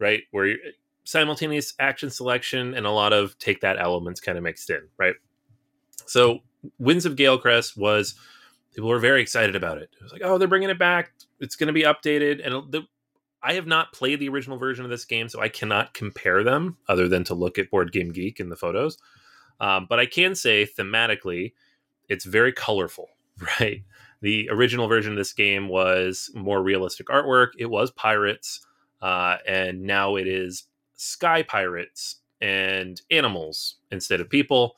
[0.00, 0.24] right?
[0.32, 0.56] Where
[1.04, 5.14] simultaneous action selection and a lot of take that elements kind of mixed in, right?
[6.06, 6.40] So,
[6.78, 8.14] Winds of Galecrest was
[8.74, 9.90] people were very excited about it.
[9.98, 11.12] It was like, oh, they're bringing it back.
[11.40, 12.82] It's going to be updated, and the,
[13.42, 16.78] I have not played the original version of this game, so I cannot compare them
[16.88, 18.98] other than to look at Board Game Geek in the photos.
[19.60, 21.52] Um, but I can say thematically,
[22.08, 23.08] it's very colorful,
[23.60, 23.82] right?
[24.22, 27.50] The original version of this game was more realistic artwork.
[27.58, 28.66] It was pirates,
[29.00, 30.64] uh, and now it is
[30.96, 34.76] sky pirates and animals instead of people.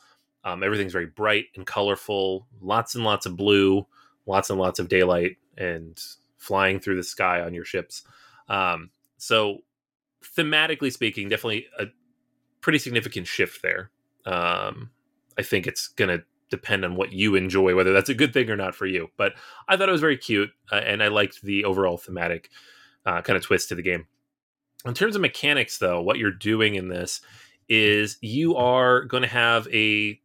[0.48, 3.86] Um, everything's very bright and colorful, lots and lots of blue,
[4.26, 6.00] lots and lots of daylight, and
[6.36, 8.02] flying through the sky on your ships.
[8.48, 9.58] Um, so,
[10.36, 11.86] thematically speaking, definitely a
[12.60, 13.90] pretty significant shift there.
[14.24, 14.90] Um,
[15.36, 18.48] I think it's going to depend on what you enjoy, whether that's a good thing
[18.50, 19.10] or not for you.
[19.16, 19.34] But
[19.68, 22.50] I thought it was very cute, uh, and I liked the overall thematic
[23.04, 24.06] uh, kind of twist to the game.
[24.86, 27.20] In terms of mechanics, though, what you're doing in this
[27.68, 30.20] is you are going to have a.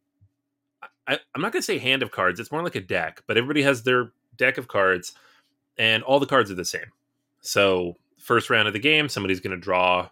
[1.07, 2.39] I, I'm not going to say hand of cards.
[2.39, 5.13] It's more like a deck, but everybody has their deck of cards,
[5.77, 6.91] and all the cards are the same.
[7.41, 10.09] So, first round of the game, somebody's going to draw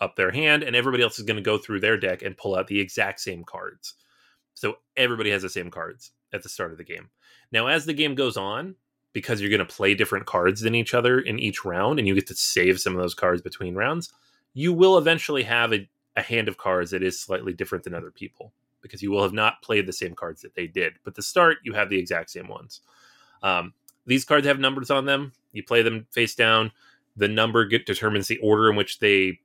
[0.00, 2.54] up their hand, and everybody else is going to go through their deck and pull
[2.54, 3.94] out the exact same cards.
[4.54, 7.10] So everybody has the same cards at the start of the game.
[7.52, 8.76] Now, as the game goes on,
[9.12, 12.14] because you're going to play different cards than each other in each round, and you
[12.14, 14.12] get to save some of those cards between rounds,
[14.52, 18.10] you will eventually have a, a hand of cards that is slightly different than other
[18.10, 18.52] people
[18.84, 20.94] because you will have not played the same cards that they did.
[21.02, 22.80] But the start, you have the exact same ones.
[23.42, 23.74] Um,
[24.06, 25.32] these cards have numbers on them.
[25.52, 26.70] You play them face down.
[27.16, 29.40] The number get, determines the order in which they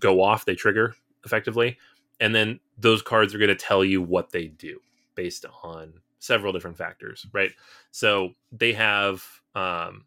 [0.00, 1.78] go off, they trigger effectively
[2.22, 4.78] and then those cards are going to tell you what they do
[5.16, 7.50] based on several different factors, right?
[7.90, 9.24] So they have
[9.56, 10.04] um,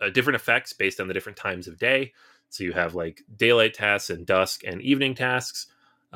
[0.00, 2.14] uh, different effects based on the different times of day.
[2.48, 5.66] So you have like daylight tasks and dusk and evening tasks.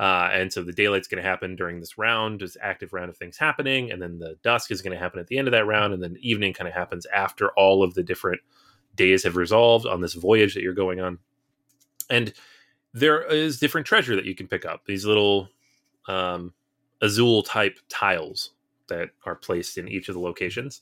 [0.01, 3.15] Uh, and so the daylight's going to happen during this round, this active round of
[3.15, 5.67] things happening, and then the dusk is going to happen at the end of that
[5.67, 8.41] round, and then evening kind of happens after all of the different
[8.95, 11.19] days have resolved on this voyage that you're going on.
[12.09, 12.33] And
[12.95, 14.85] there is different treasure that you can pick up.
[14.85, 15.49] These little
[16.07, 16.51] um,
[17.03, 18.53] azul type tiles
[18.89, 20.81] that are placed in each of the locations.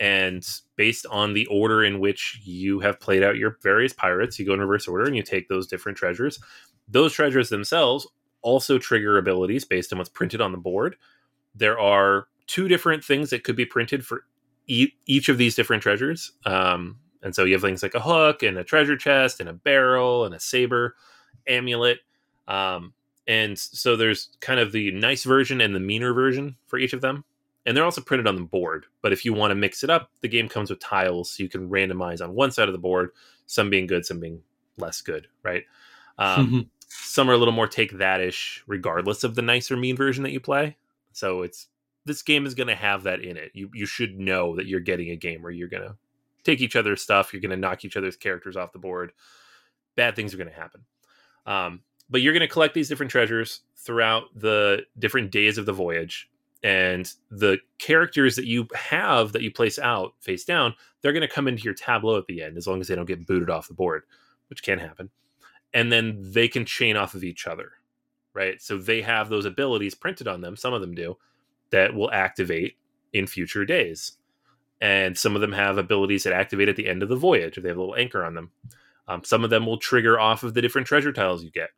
[0.00, 0.42] And
[0.76, 4.54] based on the order in which you have played out your various pirates, you go
[4.54, 6.40] in reverse order and you take those different treasures.
[6.88, 8.08] Those treasures themselves
[8.44, 10.94] also trigger abilities based on what's printed on the board.
[11.56, 14.24] There are two different things that could be printed for
[14.66, 16.32] e- each of these different treasures.
[16.44, 19.54] Um, and so you have things like a hook and a treasure chest and a
[19.54, 20.94] barrel and a saber
[21.48, 22.00] amulet.
[22.46, 22.92] Um,
[23.26, 27.00] and so there's kind of the nice version and the meaner version for each of
[27.00, 27.24] them.
[27.64, 28.84] And they're also printed on the board.
[29.00, 31.48] But if you want to mix it up, the game comes with tiles so you
[31.48, 33.10] can randomize on one side of the board,
[33.46, 34.42] some being good, some being
[34.76, 35.64] less good, right?
[36.16, 36.70] Um,
[37.02, 40.22] some are a little more take that ish, regardless of the nice or mean version
[40.22, 40.76] that you play.
[41.12, 41.68] So it's
[42.04, 43.50] this game is going to have that in it.
[43.54, 45.96] You you should know that you're getting a game where you're going to
[46.44, 49.12] take each other's stuff, you're going to knock each other's characters off the board.
[49.96, 50.82] Bad things are going to happen.
[51.46, 51.80] Um,
[52.10, 56.28] but you're going to collect these different treasures throughout the different days of the voyage.
[56.62, 61.34] And the characters that you have that you place out face down, they're going to
[61.34, 63.68] come into your tableau at the end as long as they don't get booted off
[63.68, 64.04] the board,
[64.48, 65.10] which can happen.
[65.74, 67.72] And then they can chain off of each other,
[68.32, 68.62] right?
[68.62, 71.18] So they have those abilities printed on them, some of them do,
[71.70, 72.76] that will activate
[73.12, 74.12] in future days.
[74.80, 77.62] And some of them have abilities that activate at the end of the voyage if
[77.62, 78.50] they have a little anchor on them.
[79.08, 81.70] Um, some of them will trigger off of the different treasure tiles you get.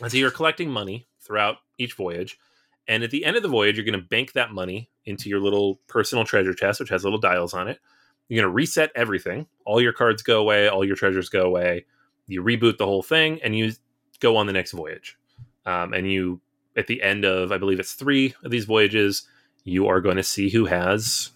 [0.00, 2.38] And so you're collecting money throughout each voyage.
[2.86, 5.40] And at the end of the voyage, you're going to bank that money into your
[5.40, 7.80] little personal treasure chest, which has little dials on it.
[8.28, 9.46] You're going to reset everything.
[9.64, 11.86] All your cards go away, all your treasures go away.
[12.26, 13.72] You reboot the whole thing, and you
[14.20, 15.18] go on the next voyage.
[15.66, 16.40] Um, and you,
[16.76, 19.26] at the end of, I believe it's three of these voyages,
[19.64, 21.30] you are going to see who has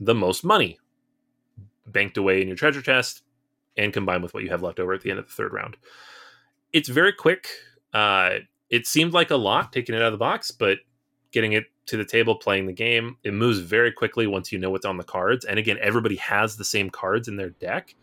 [0.00, 0.78] the most money
[1.86, 3.22] banked away in your treasure chest
[3.76, 5.76] and combined with what you have left over at the end of the third round.
[6.72, 7.48] It's very quick.
[7.92, 8.38] Uh,
[8.70, 10.78] it seemed like a lot taking it out of the box, but
[11.30, 14.70] getting it to the table, playing the game, it moves very quickly once you know
[14.70, 15.44] what's on the cards.
[15.44, 17.94] And again, everybody has the same cards in their deck,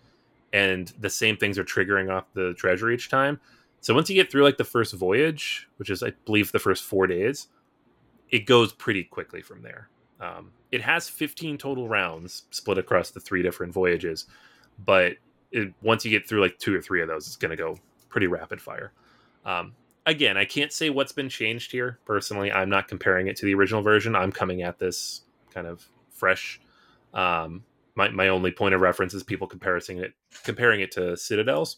[0.54, 3.40] and the same things are triggering off the treasure each time.
[3.82, 6.84] So once you get through like the first voyage, which is I believe the first
[6.84, 7.48] four days,
[8.30, 9.90] it goes pretty quickly from there.
[10.20, 14.26] Um, it has 15 total rounds split across the three different voyages,
[14.86, 15.14] but
[15.52, 17.78] it, once you get through like two or three of those, it's going to go
[18.10, 18.92] pretty rapid fire.
[19.46, 19.74] Um,
[20.06, 22.00] again, I can't say what's been changed here.
[22.06, 24.16] Personally, I'm not comparing it to the original version.
[24.16, 25.22] I'm coming at this
[25.54, 26.60] kind of fresh.
[27.14, 27.64] Um,
[28.00, 30.14] my, my only point of reference is people comparing it
[30.46, 31.78] comparing it to Citadels.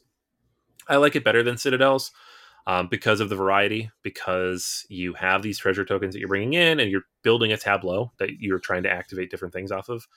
[0.88, 2.12] I like it better than Citadels
[2.68, 6.80] um, because of the variety, because you have these treasure tokens that you're bringing in
[6.80, 10.08] and you're building a tableau that you're trying to activate different things off of.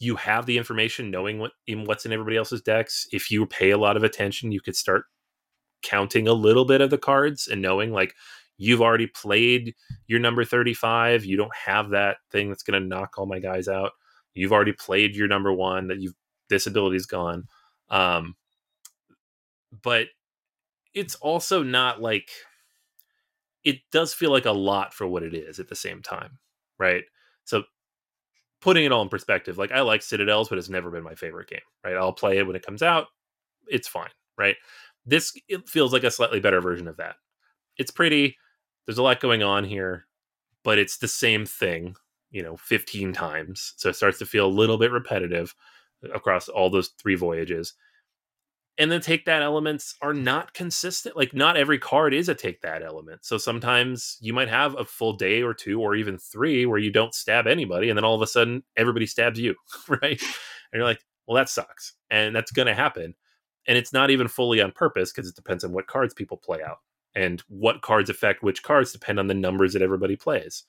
[0.00, 3.06] You have the information knowing what in what's in everybody else's decks.
[3.12, 5.04] If you pay a lot of attention, you could start
[5.82, 8.14] counting a little bit of the cards and knowing like
[8.58, 9.74] you've already played
[10.08, 13.66] your number 35 you don't have that thing that's going to knock all my guys
[13.66, 13.92] out
[14.34, 16.14] you've already played your number one that you've
[16.48, 17.46] this ability's gone.
[17.88, 18.36] Um
[19.82, 20.08] but
[20.94, 22.28] it's also not like
[23.64, 26.38] it does feel like a lot for what it is at the same time
[26.78, 27.04] right?
[27.44, 27.64] So
[28.60, 31.48] putting it all in perspective like i like citadels but it's never been my favorite
[31.48, 31.96] game right?
[31.96, 33.06] I'll play it when it comes out
[33.68, 34.56] it's fine right?
[35.06, 37.16] This it feels like a slightly better version of that.
[37.78, 38.36] It's pretty
[38.86, 40.06] there's a lot going on here
[40.62, 41.96] but it's the same thing
[42.30, 45.54] you know 15 times so it starts to feel a little bit repetitive
[46.14, 47.74] across all those three voyages.
[48.78, 52.62] And the take that elements are not consistent like not every card is a take
[52.62, 53.24] that element.
[53.24, 56.90] So sometimes you might have a full day or two or even three where you
[56.90, 59.54] don't stab anybody and then all of a sudden everybody stabs you
[59.88, 60.02] right?
[60.02, 63.14] And you're like well that sucks and that's going to happen.
[63.66, 66.62] And it's not even fully on purpose because it depends on what cards people play
[66.62, 66.78] out
[67.14, 70.64] and what cards affect which cards depend on the numbers that everybody plays.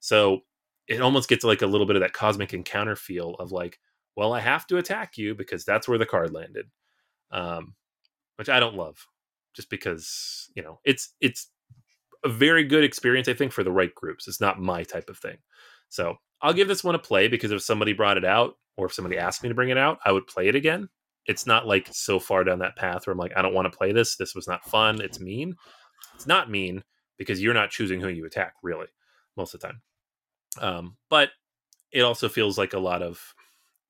[0.00, 0.40] So
[0.88, 3.78] it almost gets like a little bit of that cosmic encounter feel of like
[4.16, 6.66] well i have to attack you because that's where the card landed.
[7.30, 7.74] Um,
[8.36, 9.06] which i don't love
[9.54, 11.50] just because you know it's it's
[12.24, 14.28] a very good experience i think for the right groups.
[14.28, 15.38] It's not my type of thing.
[15.88, 18.94] So i'll give this one a play because if somebody brought it out or if
[18.94, 20.88] somebody asked me to bring it out i would play it again.
[21.26, 23.76] It's not like so far down that path where i'm like i don't want to
[23.76, 24.16] play this.
[24.16, 25.00] This was not fun.
[25.00, 25.54] It's mean.
[26.14, 26.82] It's not mean
[27.16, 28.88] because you're not choosing who you attack really
[29.36, 29.80] most of the time
[30.60, 31.30] um, but
[31.92, 33.34] it also feels like a lot of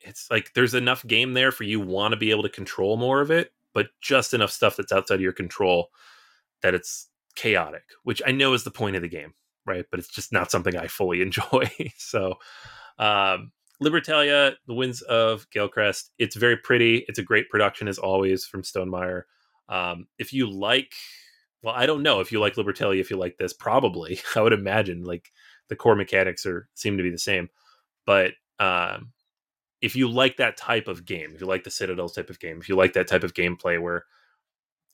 [0.01, 3.21] it's like there's enough game there for you want to be able to control more
[3.21, 5.89] of it, but just enough stuff that's outside of your control
[6.63, 9.35] that it's chaotic, which I know is the point of the game,
[9.67, 9.85] right?
[9.91, 11.71] But it's just not something I fully enjoy.
[11.97, 12.35] so,
[12.99, 13.53] um,
[13.83, 17.05] Libertalia, The Winds of Galecrest, it's very pretty.
[17.09, 19.23] It's a great production as always from Stonemaier.
[19.69, 20.95] Um, if you like,
[21.63, 24.53] well, I don't know if you like Libertalia, if you like this, probably I would
[24.53, 25.33] imagine like
[25.73, 27.49] the core mechanics are seem to be the same.
[28.05, 29.13] But um,
[29.81, 32.59] if you like that type of game, if you like the Citadels type of game,
[32.61, 34.05] if you like that type of gameplay where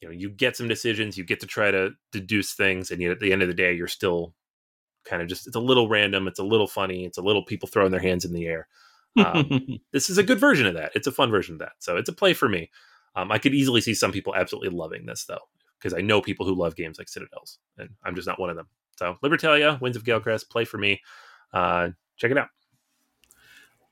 [0.00, 3.10] you know you get some decisions, you get to try to deduce things, and yet
[3.10, 4.34] at the end of the day, you're still
[5.04, 7.68] kind of just it's a little random, it's a little funny, it's a little people
[7.68, 8.68] throwing their hands in the air.
[9.16, 10.92] Um, this is a good version of that.
[10.94, 11.72] It's a fun version of that.
[11.80, 12.70] So it's a play for me.
[13.16, 15.48] Um, I could easily see some people absolutely loving this though,
[15.78, 18.56] because I know people who love games like Citadels, and I'm just not one of
[18.56, 18.68] them.
[18.98, 21.00] So Libertalia, Winds of Galecrest, play for me.
[21.52, 22.48] Uh, check it out.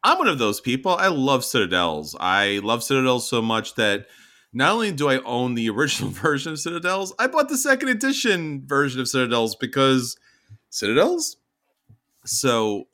[0.03, 0.93] I'm one of those people.
[0.93, 2.17] I love Citadels.
[2.19, 4.07] I love Citadels so much that
[4.53, 8.67] not only do I own the original version of Citadels, I bought the second edition
[8.67, 10.17] version of Citadels because
[10.71, 11.37] Citadels.
[12.25, 12.89] So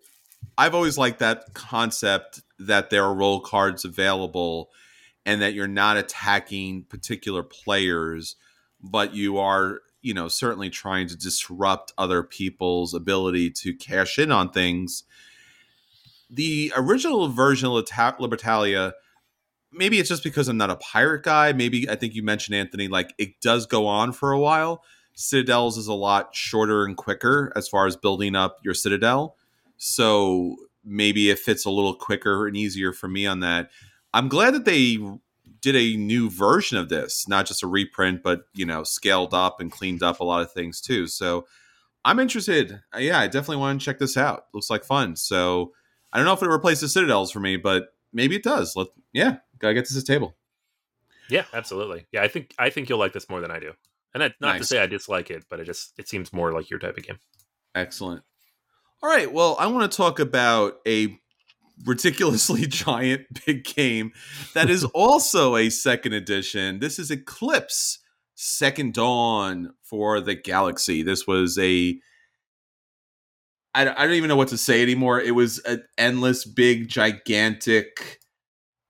[0.58, 4.70] I've always liked that concept that there are role cards available
[5.24, 8.36] and that you're not attacking particular players,
[8.82, 14.30] but you are, you know, certainly trying to disrupt other people's ability to cash in
[14.30, 15.04] on things
[16.32, 18.92] the original version of Libertalia,
[19.70, 21.52] maybe it's just because I'm not a pirate guy.
[21.52, 24.82] Maybe I think you mentioned Anthony, like it does go on for a while.
[25.14, 29.36] Citadels is a lot shorter and quicker as far as building up your citadel.
[29.76, 33.70] So maybe it fits a little quicker and easier for me on that.
[34.14, 34.98] I'm glad that they
[35.62, 39.60] did a new version of this, not just a reprint, but you know, scaled up
[39.60, 41.06] and cleaned up a lot of things too.
[41.06, 41.46] So
[42.04, 42.80] I'm interested.
[42.94, 44.46] Uh, yeah, I definitely want to check this out.
[44.52, 45.16] Looks like fun.
[45.16, 45.72] So
[46.12, 48.76] I don't know if it replaces Citadels for me, but maybe it does.
[48.76, 50.36] Let yeah, gotta get to this table.
[51.30, 52.06] Yeah, absolutely.
[52.12, 53.72] Yeah, I think I think you'll like this more than I do.
[54.14, 54.60] And I, not nice.
[54.60, 57.06] to say I dislike it, but it just it seems more like your type of
[57.06, 57.18] game.
[57.74, 58.22] Excellent.
[59.02, 59.32] All right.
[59.32, 61.18] Well, I want to talk about a
[61.84, 64.12] ridiculously giant big game
[64.54, 66.78] that is also a second edition.
[66.78, 67.98] This is Eclipse
[68.34, 71.02] Second Dawn for the Galaxy.
[71.02, 71.98] This was a
[73.74, 75.20] I, don't even know what to say anymore.
[75.20, 78.20] It was an endless, big, gigantic,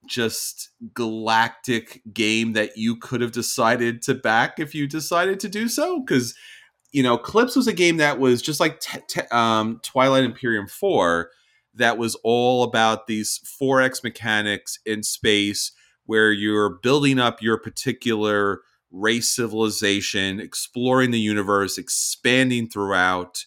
[0.08, 5.68] just galactic game that you could have decided to back if you decided to do
[5.68, 6.00] so.
[6.00, 6.34] Because,
[6.90, 10.66] you know, Eclipse was a game that was just like t- t- um, Twilight Imperium
[10.66, 11.30] 4,
[11.74, 15.72] that was all about these 4X mechanics in space
[16.04, 18.60] where you're building up your particular
[18.90, 23.46] race civilization, exploring the universe, expanding throughout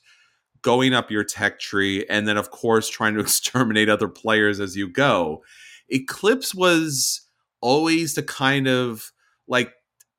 [0.61, 4.75] going up your tech tree, and then, of course, trying to exterminate other players as
[4.75, 5.43] you go.
[5.89, 7.21] Eclipse was
[7.61, 9.11] always the kind of
[9.47, 9.71] like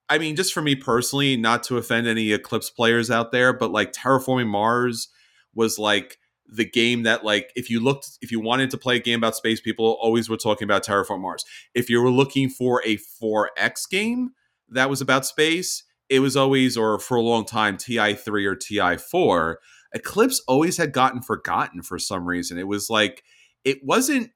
[0.09, 3.73] I mean, just for me personally, not to offend any Eclipse players out there, but
[3.73, 5.09] like Terraforming Mars
[5.55, 6.19] was like
[6.49, 9.35] the game that like if you looked if you wanted to play a game about
[9.35, 11.45] space people always were talking about terraform mars.
[11.75, 14.31] If you were looking for a 4x game
[14.69, 19.57] that was about space it was always or for a long time ti3 or ti4
[19.95, 22.59] eclipse always had gotten forgotten for some reason.
[22.59, 23.23] It was like
[23.65, 24.31] it wasn't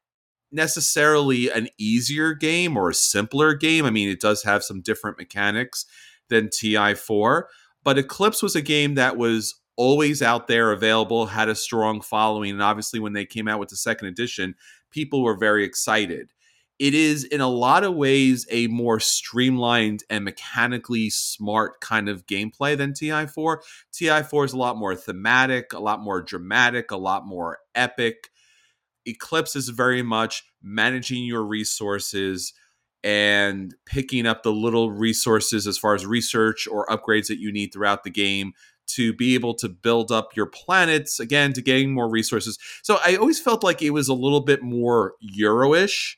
[0.53, 3.85] necessarily an easier game or a simpler game.
[3.85, 5.87] I mean it does have some different mechanics
[6.29, 7.45] than ti4
[7.83, 12.51] but eclipse was a game that was always out there available, had a strong following.
[12.51, 14.55] And obviously, when they came out with the second edition,
[14.91, 16.35] people were very excited.
[16.79, 22.27] It is, in a lot of ways, a more streamlined and mechanically smart kind of
[22.27, 23.57] gameplay than TI4.
[23.95, 28.29] TI4 is a lot more thematic, a lot more dramatic, a lot more epic.
[29.07, 32.53] Eclipse is very much managing your resources
[33.03, 37.73] and picking up the little resources as far as research or upgrades that you need
[37.73, 38.53] throughout the game
[38.95, 42.59] to be able to build up your planets again to gain more resources.
[42.83, 46.17] So I always felt like it was a little bit more Euroish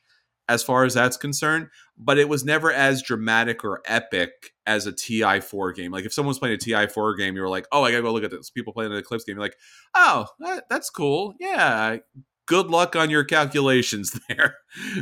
[0.49, 1.67] as far as that's concerned,
[1.97, 5.91] but it was never as dramatic or epic as a TI4 game.
[5.91, 8.31] Like if someone's playing a TI4 game, you're like, oh, I gotta go look at
[8.31, 8.49] this.
[8.49, 9.57] People playing an Eclipse game, you're like,
[9.95, 11.33] oh, that, that's cool.
[11.39, 11.97] Yeah,
[12.45, 14.57] good luck on your calculations there.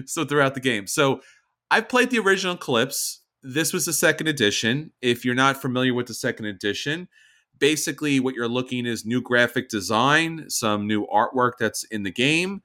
[0.05, 1.21] so throughout the game, so
[1.69, 3.21] I've played the original Eclipse.
[3.43, 4.91] This was the second edition.
[5.01, 7.07] If you're not familiar with the second edition,
[7.61, 12.63] basically what you're looking is new graphic design, some new artwork that's in the game.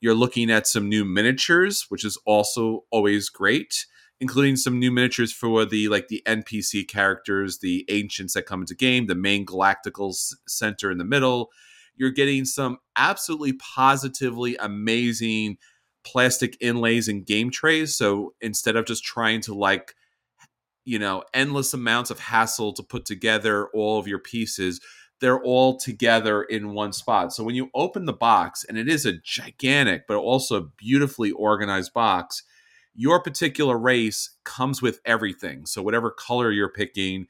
[0.00, 3.84] You're looking at some new miniatures, which is also always great,
[4.20, 8.74] including some new miniatures for the like the NPC characters, the ancients that come into
[8.74, 10.16] game, the main galactical
[10.48, 11.50] center in the middle.
[11.94, 15.58] You're getting some absolutely positively amazing
[16.04, 17.96] plastic inlays and game trays.
[17.96, 19.94] So instead of just trying to like
[20.88, 24.80] you know endless amounts of hassle to put together all of your pieces
[25.20, 27.32] they're all together in one spot.
[27.32, 31.92] So when you open the box and it is a gigantic but also beautifully organized
[31.92, 32.42] box
[32.94, 35.66] your particular race comes with everything.
[35.66, 37.26] So whatever color you're picking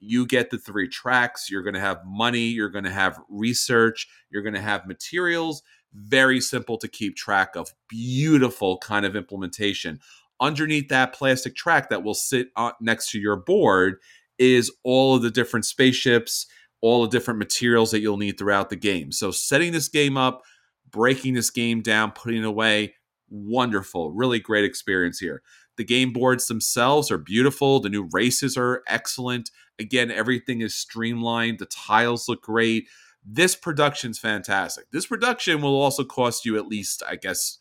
[0.00, 4.08] you get the three tracks you're going to have money you're going to have research
[4.30, 5.62] you're going to have materials.
[5.94, 7.74] Very simple to keep track of.
[7.88, 10.00] Beautiful kind of implementation
[10.42, 12.48] underneath that plastic track that will sit
[12.80, 13.96] next to your board
[14.38, 16.46] is all of the different spaceships,
[16.80, 19.12] all the different materials that you'll need throughout the game.
[19.12, 20.42] So setting this game up,
[20.90, 22.94] breaking this game down, putting it away,
[23.30, 24.10] wonderful.
[24.10, 25.42] Really great experience here.
[25.76, 27.80] The game boards themselves are beautiful.
[27.80, 29.50] The new races are excellent.
[29.78, 31.60] Again, everything is streamlined.
[31.60, 32.88] The tiles look great.
[33.24, 34.90] This production's fantastic.
[34.90, 37.58] This production will also cost you at least, I guess,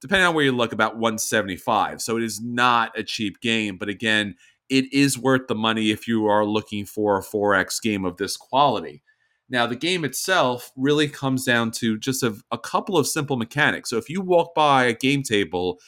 [0.00, 2.00] depending on where you look, about 175.
[2.02, 4.36] So it is not a cheap game, but again,
[4.68, 8.36] it is worth the money if you are looking for a 4X game of this
[8.36, 9.02] quality.
[9.48, 13.90] Now, the game itself really comes down to just a, a couple of simple mechanics.
[13.90, 15.78] So if you walk by a game table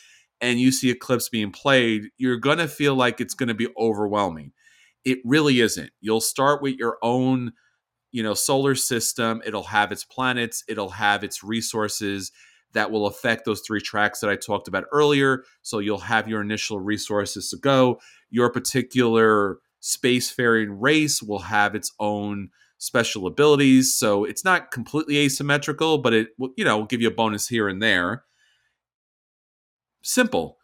[0.40, 3.68] and you see Eclipse being played, you're going to feel like it's going to be
[3.76, 4.52] overwhelming.
[5.04, 5.90] It really isn't.
[6.00, 7.52] You'll start with your own,
[8.12, 9.42] you know, solar system.
[9.44, 12.30] It'll have its planets, it'll have its resources,
[12.72, 15.44] that will affect those three tracks that I talked about earlier.
[15.62, 18.00] So you'll have your initial resources to go.
[18.30, 23.96] Your particular spacefaring race will have its own special abilities.
[23.96, 27.48] So it's not completely asymmetrical, but it will, you know, will give you a bonus
[27.48, 28.24] here and there.
[30.02, 30.56] Simple.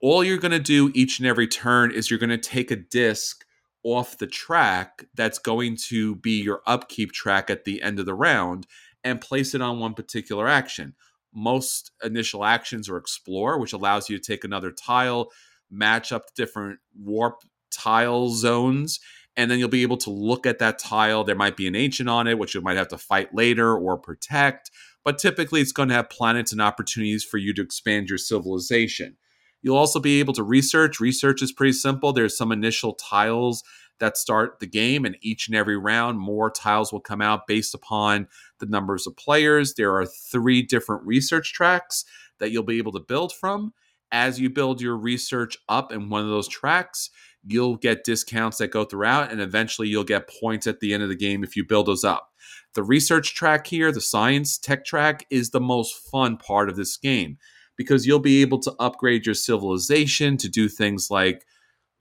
[0.00, 2.76] All you're going to do each and every turn is you're going to take a
[2.76, 3.44] disc
[3.84, 8.14] off the track that's going to be your upkeep track at the end of the
[8.14, 8.66] round
[9.04, 10.94] and place it on one particular action
[11.34, 15.30] most initial actions or explore, which allows you to take another tile,
[15.70, 19.00] match up different warp tile zones,
[19.36, 21.24] and then you'll be able to look at that tile.
[21.24, 23.96] There might be an ancient on it, which you might have to fight later or
[23.96, 24.70] protect,
[25.04, 29.16] but typically it's going to have planets and opportunities for you to expand your civilization.
[29.62, 31.00] You'll also be able to research.
[31.00, 32.12] Research is pretty simple.
[32.12, 33.62] There's some initial tiles
[34.02, 37.72] that start the game, and each and every round, more tiles will come out based
[37.72, 38.26] upon
[38.58, 39.74] the numbers of players.
[39.74, 42.04] There are three different research tracks
[42.40, 43.72] that you'll be able to build from.
[44.10, 47.10] As you build your research up in one of those tracks,
[47.46, 51.08] you'll get discounts that go throughout, and eventually you'll get points at the end of
[51.08, 52.32] the game if you build those up.
[52.74, 56.96] The research track here, the science tech track, is the most fun part of this
[56.96, 57.38] game
[57.76, 61.46] because you'll be able to upgrade your civilization to do things like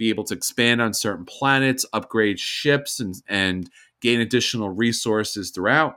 [0.02, 3.70] be able to expand on certain planets, upgrade ships, and, and
[4.02, 5.96] gain additional resources throughout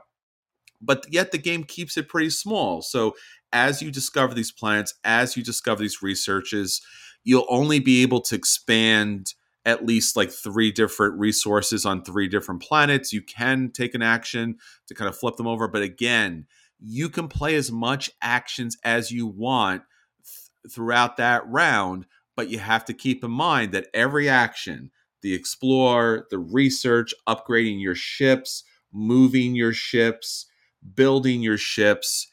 [0.81, 2.81] but yet the game keeps it pretty small.
[2.81, 3.15] So
[3.51, 6.81] as you discover these planets, as you discover these researches,
[7.23, 9.33] you'll only be able to expand
[9.65, 13.11] at least like three different resources on three different planets.
[13.11, 15.67] You can take an action to kind of flip them over.
[15.67, 16.45] But again,
[16.79, 19.81] you can play as much actions as you want
[20.23, 22.05] th- throughout that round.
[22.35, 27.81] But you have to keep in mind that every action, the explore, the research, upgrading
[27.81, 30.45] your ships, moving your ships,
[30.93, 32.27] building your ships,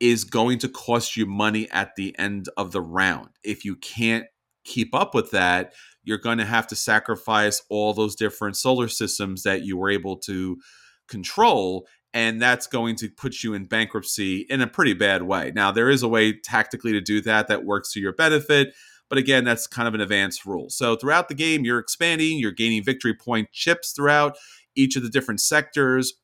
[0.00, 3.28] is going to cost you money at the end of the round.
[3.44, 4.24] If you can't
[4.64, 9.42] keep up with that, you're going to have to sacrifice all those different solar systems
[9.42, 10.56] that you were able to
[11.08, 11.86] control.
[12.14, 15.52] And that's going to put you in bankruptcy in a pretty bad way.
[15.54, 18.74] Now, there is a way tactically to do that that works to your benefit.
[19.10, 20.70] But again, that's kind of an advanced rule.
[20.70, 24.38] So throughout the game, you're expanding, you're gaining victory point chips throughout
[24.74, 26.14] each of the different sectors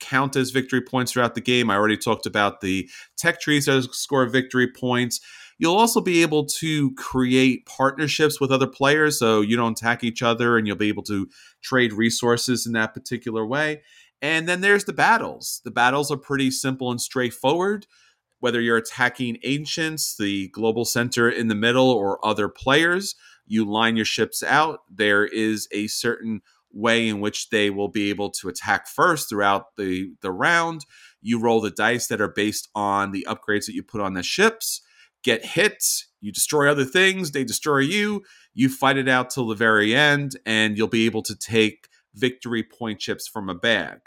[0.00, 1.70] count as victory points throughout the game.
[1.70, 5.20] I already talked about the tech trees that score victory points.
[5.58, 10.22] You'll also be able to create partnerships with other players so you don't attack each
[10.22, 11.28] other and you'll be able to
[11.62, 13.82] trade resources in that particular way.
[14.20, 15.60] And then there's the battles.
[15.64, 17.86] The battles are pretty simple and straightforward.
[18.40, 23.14] Whether you're attacking ancients, the global center in the middle, or other players,
[23.46, 24.80] you line your ships out.
[24.90, 29.76] There is a certain way in which they will be able to attack first throughout
[29.76, 30.84] the, the round.
[31.22, 34.22] You roll the dice that are based on the upgrades that you put on the
[34.22, 34.82] ships,
[35.22, 38.22] get hits, you destroy other things, they destroy you,
[38.52, 42.62] you fight it out till the very end, and you'll be able to take victory
[42.62, 43.98] point chips from a bag.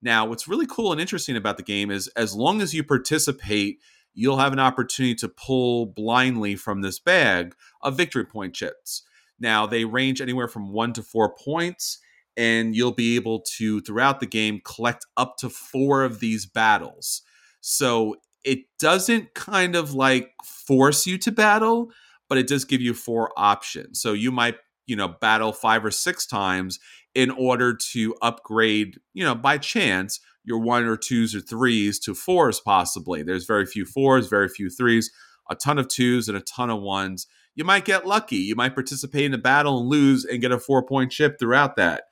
[0.00, 3.78] Now, what's really cool and interesting about the game is as long as you participate,
[4.14, 9.02] you'll have an opportunity to pull blindly from this bag of victory point chips.
[9.40, 11.98] Now, they range anywhere from one to four points,
[12.36, 17.22] and you'll be able to, throughout the game, collect up to four of these battles.
[17.60, 21.90] So it doesn't kind of like force you to battle,
[22.28, 24.00] but it does give you four options.
[24.00, 26.78] So you might, you know, battle five or six times
[27.18, 32.14] in order to upgrade, you know, by chance, your one or twos or threes to
[32.14, 33.22] fours possibly.
[33.22, 35.10] There's very few fours, very few threes,
[35.50, 37.26] a ton of twos and a ton of ones
[37.58, 38.36] you might get lucky.
[38.36, 41.74] You might participate in a battle and lose and get a four point chip throughout
[41.74, 42.04] that.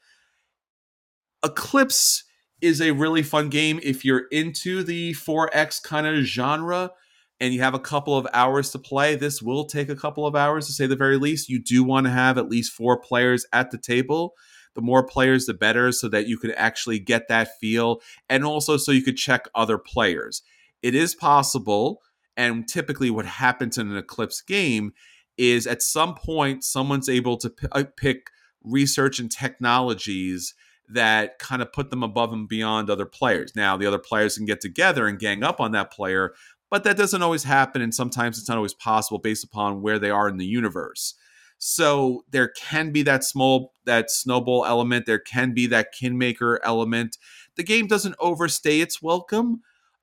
[1.45, 2.25] Eclipse
[2.61, 6.91] is a really fun game if you're into the 4X kind of genre
[7.39, 9.15] and you have a couple of hours to play.
[9.15, 11.49] This will take a couple of hours to say the very least.
[11.49, 14.33] You do want to have at least four players at the table.
[14.77, 18.77] The more players, the better, so that you could actually get that feel and also
[18.77, 20.43] so you could check other players.
[20.83, 22.03] It is possible,
[22.37, 24.93] and typically what happens in an Eclipse game
[25.37, 28.31] is at some point someone's able to p- uh, pick
[28.63, 30.55] research and technologies
[30.89, 33.53] that kind of put them above and beyond other players.
[33.57, 36.35] Now, the other players can get together and gang up on that player,
[36.71, 37.83] but that doesn't always happen.
[37.83, 41.15] And sometimes it's not always possible based upon where they are in the universe.
[41.59, 45.07] So there can be that small, that snowball element.
[45.07, 47.17] There can be that kingmaker element.
[47.57, 49.63] The game doesn't overstay its welcome.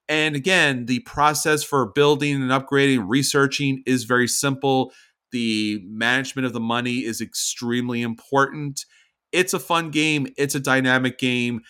[0.09, 4.91] And again, the process for building and upgrading, researching is very simple
[5.33, 8.85] the management of the money is extremely important.
[9.33, 11.61] It's a fun game, it's a dynamic game.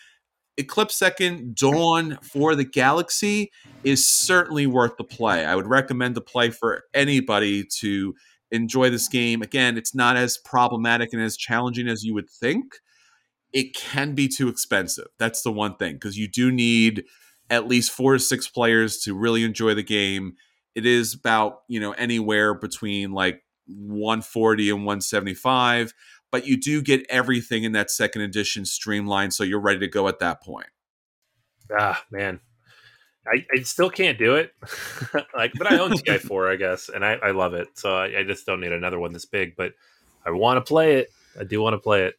[0.58, 3.52] Eclipse Second Dawn for the Galaxy
[3.84, 5.46] is certainly worth the play.
[5.46, 8.14] I would recommend the play for anybody to
[8.54, 9.41] enjoy this game.
[9.41, 12.76] Again, it's not as problematic and as challenging as you would think.
[13.51, 15.08] It can be too expensive.
[15.20, 17.04] That's the one thing because you do need
[17.49, 20.34] at least four to six players to really enjoy the game.
[20.74, 25.93] It is about, you know, anywhere between like 140 and 175
[26.32, 30.08] but you do get everything in that second edition streamlined so you're ready to go
[30.08, 30.68] at that point
[31.78, 32.39] ah man
[33.28, 34.54] i, I still can't do it.
[35.36, 37.68] Like but i own ti4 i guess and I, I love it.
[37.78, 39.74] So I, I just don't need another one this big but
[40.26, 41.12] i want to play it.
[41.40, 42.16] I do want to play it.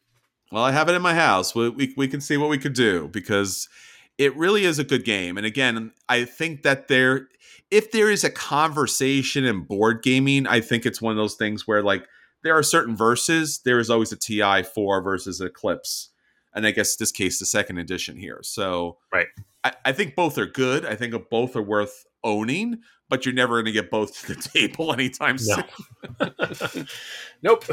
[0.51, 1.55] Well i have it in my house.
[1.55, 3.69] We, we, we can see what we could do because
[4.17, 5.37] it really is a good game.
[5.37, 7.27] And again i think that there
[7.71, 11.67] if there is a conversation in board gaming, I think it's one of those things
[11.67, 12.07] where like
[12.43, 13.59] there are certain verses.
[13.65, 16.09] There is always a TI four versus Eclipse,
[16.53, 18.39] and I guess this case the second edition here.
[18.43, 19.27] So right,
[19.65, 20.85] I, I think both are good.
[20.85, 24.41] I think both are worth owning, but you're never going to get both to the
[24.41, 26.67] table anytime no.
[26.67, 26.87] soon.
[27.41, 27.65] nope.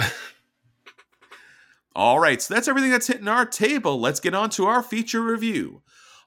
[1.94, 4.00] All right, so that's everything that's hitting our table.
[4.00, 5.82] Let's get on to our feature review.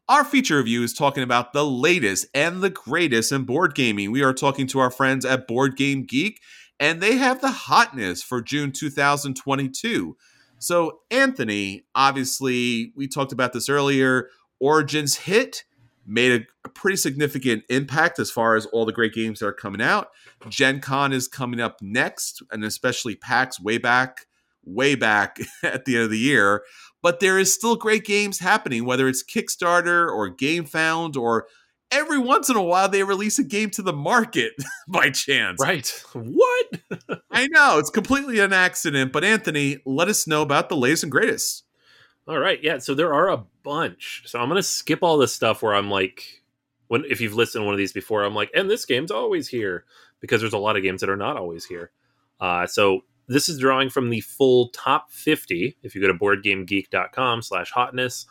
[0.07, 4.11] Our feature review is talking about the latest and the greatest in board gaming.
[4.11, 6.39] We are talking to our friends at Board Game Geek,
[6.79, 10.15] and they have the hotness for June 2022.
[10.59, 14.29] So, Anthony, obviously, we talked about this earlier.
[14.59, 15.63] Origins hit,
[16.05, 19.53] made a, a, pretty significant impact as far as all the great games that are
[19.53, 20.09] coming out.
[20.49, 24.27] Gen Con is coming up next, and especially PAX way back
[24.65, 26.63] way back at the end of the year.
[27.01, 31.47] But there is still great games happening, whether it's Kickstarter or GameFound or
[31.91, 34.53] every once in a while they release a game to the market
[34.87, 35.61] by chance.
[35.61, 36.03] Right.
[36.13, 36.67] What?
[37.31, 37.77] I know.
[37.77, 39.11] It's completely an accident.
[39.11, 41.63] But Anthony, let us know about the latest and greatest.
[42.27, 42.61] All right.
[42.63, 42.79] Yeah.
[42.79, 44.23] So there are a bunch.
[44.25, 46.43] So I'm going to skip all this stuff where I'm like,
[46.87, 49.47] when if you've listened to one of these before, I'm like, and this game's always
[49.47, 49.85] here
[50.19, 51.91] because there's a lot of games that are not always here.
[52.39, 55.77] Uh, so this is drawing from the full top 50.
[55.83, 58.25] If you go to boardgamegeek.com slash hotness,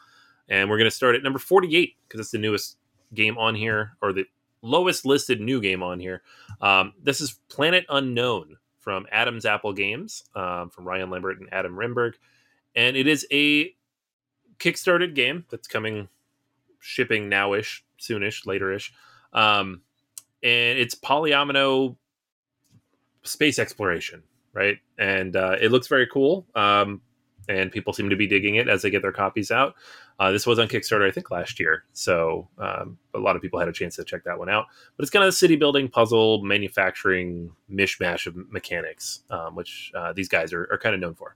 [0.49, 2.77] and we're going to start at number 48 because it's the newest
[3.15, 4.25] game on here or the
[4.63, 6.23] lowest listed new game on here.
[6.61, 11.75] Um, this is Planet Unknown from Adam's Apple Games um, from Ryan Lambert and Adam
[11.75, 12.15] Rehberg.
[12.75, 13.75] And it is a
[14.59, 16.09] kickstarted game that's coming
[16.81, 18.91] shipping nowish, soonish, laterish.
[19.33, 19.83] Um,
[20.43, 21.97] and it's polyomino
[23.23, 24.79] space exploration, right?
[24.99, 26.47] And uh, it looks very cool.
[26.55, 27.01] Um,
[27.49, 29.75] and people seem to be digging it as they get their copies out.
[30.19, 33.59] Uh, this was on Kickstarter, I think, last year, so um, a lot of people
[33.59, 34.67] had a chance to check that one out.
[34.97, 40.13] But it's kind of a city building, puzzle, manufacturing mishmash of mechanics, um, which uh,
[40.13, 41.35] these guys are, are kind of known for.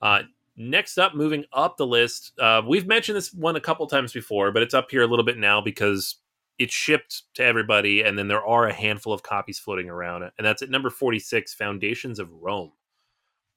[0.00, 0.22] Uh,
[0.60, 4.52] next up, moving up the list, uh, we've mentioned this one a couple times before,
[4.52, 6.16] but it's up here a little bit now because
[6.58, 10.46] it's shipped to everybody, and then there are a handful of copies floating around, and
[10.46, 12.72] that's at number forty-six, Foundations of Rome.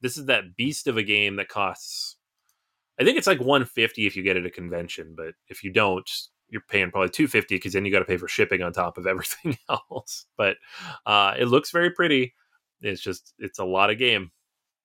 [0.01, 2.15] This is that beast of a game that costs.
[2.99, 5.71] I think it's like 150 if you get it at a convention, but if you
[5.73, 6.09] don't,
[6.49, 9.07] you're paying probably 250 because then you got to pay for shipping on top of
[9.07, 10.25] everything else.
[10.37, 10.57] But
[11.05, 12.33] uh, it looks very pretty.
[12.81, 14.31] It's just it's a lot of game,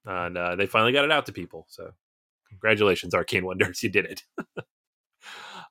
[0.05, 1.65] and uh, they finally got it out to people.
[1.69, 1.91] So
[2.49, 4.23] congratulations, Arcane Wonders, you did it.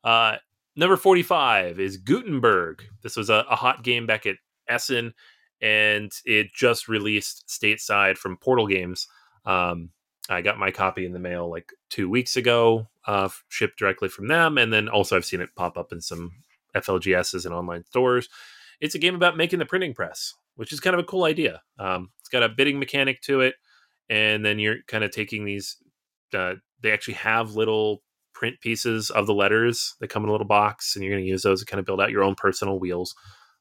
[0.04, 0.36] uh,
[0.76, 2.84] number 45 is Gutenberg.
[3.02, 4.36] This was a, a hot game back at
[4.68, 5.14] Essen,
[5.60, 9.08] and it just released stateside from Portal Games.
[9.44, 9.90] Um,
[10.28, 14.28] I got my copy in the mail like two weeks ago, uh, shipped directly from
[14.28, 16.32] them, and then also I've seen it pop up in some
[16.76, 18.28] FLGSs and online stores.
[18.80, 21.62] It's a game about making the printing press, which is kind of a cool idea.
[21.78, 23.54] Um, it's got a bidding mechanic to it,
[24.08, 25.76] and then you're kind of taking these.
[26.34, 28.02] Uh, they actually have little
[28.34, 31.28] print pieces of the letters that come in a little box, and you're going to
[31.28, 33.14] use those to kind of build out your own personal wheels.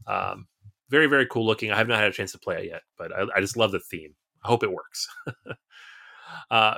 [0.06, 0.48] Um,
[0.90, 1.72] very very cool looking.
[1.72, 3.72] I have not had a chance to play it yet, but I, I just love
[3.72, 4.16] the theme.
[4.44, 5.08] I hope it works.
[6.52, 6.76] uh,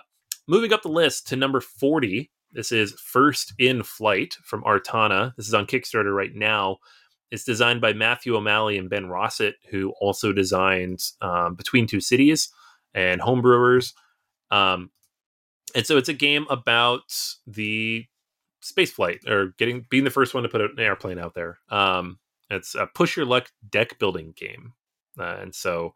[0.47, 5.35] moving up the list to number 40, this is First in Flight from Artana.
[5.35, 6.77] This is on Kickstarter right now.
[7.31, 12.49] It's designed by Matthew O'Malley and Ben Rosset, who also designed um, Between Two Cities
[12.95, 13.93] and Homebrewers.
[14.49, 14.89] Um,
[15.75, 17.01] and so it's a game about
[17.47, 18.05] the
[18.61, 21.59] space flight or getting being the first one to put an airplane out there.
[21.69, 24.73] Um, it's a push your luck deck building game,
[25.19, 25.93] uh, and so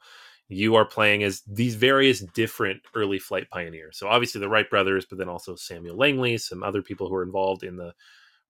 [0.50, 3.98] you are playing as these various different early flight pioneers.
[3.98, 7.24] So obviously the Wright brothers, but then also Samuel Langley, some other people who are
[7.24, 7.94] involved in the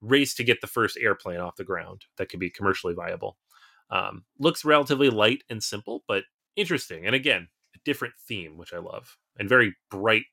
[0.02, 3.38] race to get the first airplane off the ground that could be commercially viable.
[3.89, 6.23] Um, looks relatively light and simple, but
[6.56, 7.06] interesting.
[7.06, 10.26] And again, a different theme, which I love, and very bright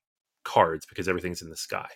[0.50, 1.88] cards because everything's in the sky.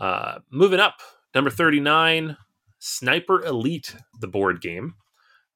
[0.00, 0.96] Uh, moving up,
[1.32, 2.36] number 39,
[2.80, 4.94] Sniper Elite, the board game.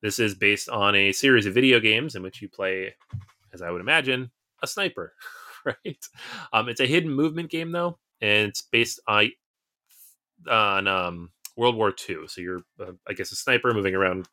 [0.01, 2.95] This is based on a series of video games in which you play,
[3.53, 4.31] as I would imagine,
[4.63, 5.15] a sniper,
[5.65, 6.07] right?
[6.53, 12.29] Um, it's a hidden movement game though, and it's based on um, World War II.
[12.29, 14.29] So you're, uh, I guess, a sniper moving around,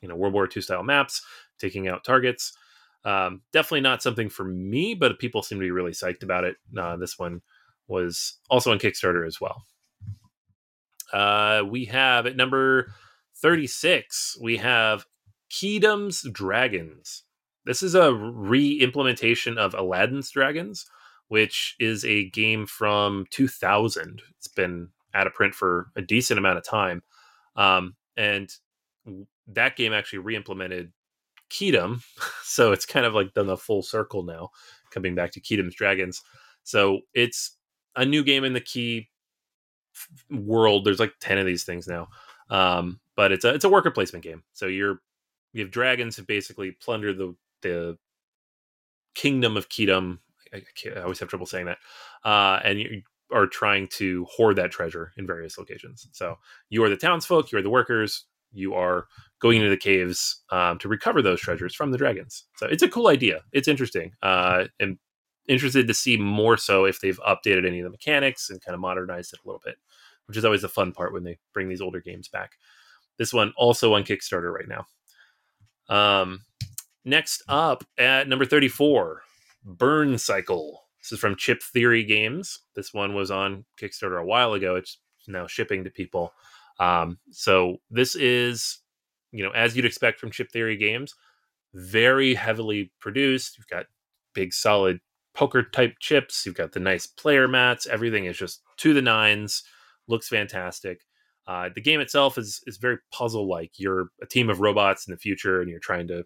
[0.00, 1.20] you know, World War II style maps,
[1.58, 2.52] taking out targets.
[3.04, 6.56] Um, definitely not something for me, but people seem to be really psyched about it.
[6.76, 7.40] Uh, this one
[7.88, 9.64] was also on Kickstarter as well.
[11.12, 12.92] Uh, we have at number
[13.36, 15.06] 36, we have
[15.50, 17.24] Keydom's Dragons.
[17.64, 20.86] This is a re implementation of Aladdin's Dragons,
[21.28, 24.22] which is a game from 2000.
[24.36, 27.02] It's been out of print for a decent amount of time.
[27.56, 28.50] Um, and
[29.48, 30.92] that game actually re implemented
[31.50, 32.02] Keydom.
[32.42, 34.48] So it's kind of like done the full circle now,
[34.90, 36.20] coming back to Keydom's Dragons.
[36.64, 37.56] So it's
[37.94, 39.08] a new game in the key
[40.30, 40.84] world.
[40.84, 42.08] There's like 10 of these things now.
[42.50, 44.42] Um, but it's a it's a worker placement game.
[44.52, 45.00] So you're
[45.52, 47.96] you have dragons who basically plunder the the
[49.14, 50.18] kingdom of Keydom.
[50.52, 50.62] I,
[50.96, 51.78] I always have trouble saying that.
[52.24, 53.02] Uh, and you
[53.32, 56.08] are trying to hoard that treasure in various locations.
[56.12, 56.36] So
[56.68, 59.06] you are the townsfolk, you are the workers, you are
[59.40, 62.44] going into the caves um, to recover those treasures from the dragons.
[62.56, 63.42] So it's a cool idea.
[63.52, 64.12] It's interesting.
[64.22, 64.98] Uh, and
[65.48, 68.80] interested to see more so if they've updated any of the mechanics and kind of
[68.80, 69.76] modernized it a little bit,
[70.26, 72.52] which is always the fun part when they bring these older games back.
[73.18, 74.86] This one also on Kickstarter right now.
[75.88, 76.42] Um,
[77.04, 79.22] next up at number 34,
[79.64, 80.84] Burn Cycle.
[81.02, 82.60] This is from Chip Theory Games.
[82.74, 84.76] This one was on Kickstarter a while ago.
[84.76, 86.32] It's now shipping to people.
[86.80, 88.78] Um, so this is,
[89.30, 91.14] you know, as you'd expect from Chip Theory Games,
[91.74, 93.58] very heavily produced.
[93.58, 93.86] You've got
[94.34, 94.98] big, solid
[95.34, 96.44] poker type chips.
[96.44, 97.86] You've got the nice player mats.
[97.86, 99.62] Everything is just to the nines.
[100.08, 101.02] Looks fantastic.
[101.46, 103.72] Uh, the game itself is is very puzzle like.
[103.76, 106.24] You're a team of robots in the future, and you're trying to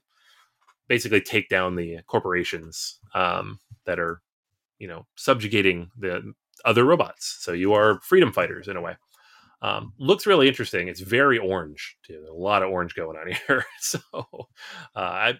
[0.89, 4.21] basically take down the corporations um, that are,
[4.79, 7.39] you know, subjugating the other robots.
[7.41, 8.97] So you are freedom fighters in a way.
[9.65, 10.89] Um, looks really interesting.
[10.89, 12.19] It's very orange too.
[12.19, 13.65] There's a lot of orange going on here.
[13.81, 14.36] so uh,
[14.95, 15.35] I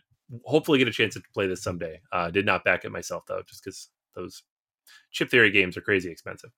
[0.47, 2.01] hopefully get a chance to play this someday.
[2.11, 4.43] Uh, did not back it myself though, just because those
[5.11, 6.51] chip theory games are crazy expensive.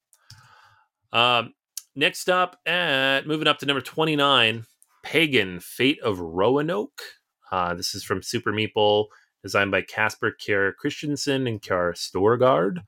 [1.12, 1.55] Um,
[1.97, 4.64] next up, at moving up to number twenty nine,
[5.02, 7.02] Pagan Fate of Roanoke.
[7.51, 9.06] Uh, this is from Super Meeple,
[9.43, 12.78] designed by Kasper Kjær Christiansen and Kåre Storgaard.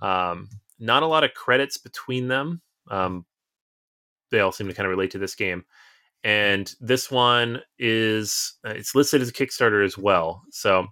[0.00, 2.62] Um, not a lot of credits between them.
[2.88, 3.26] Um,
[4.30, 5.64] they all seem to kind of relate to this game.
[6.22, 10.42] And this one is uh, it's listed as a Kickstarter as well.
[10.50, 10.86] So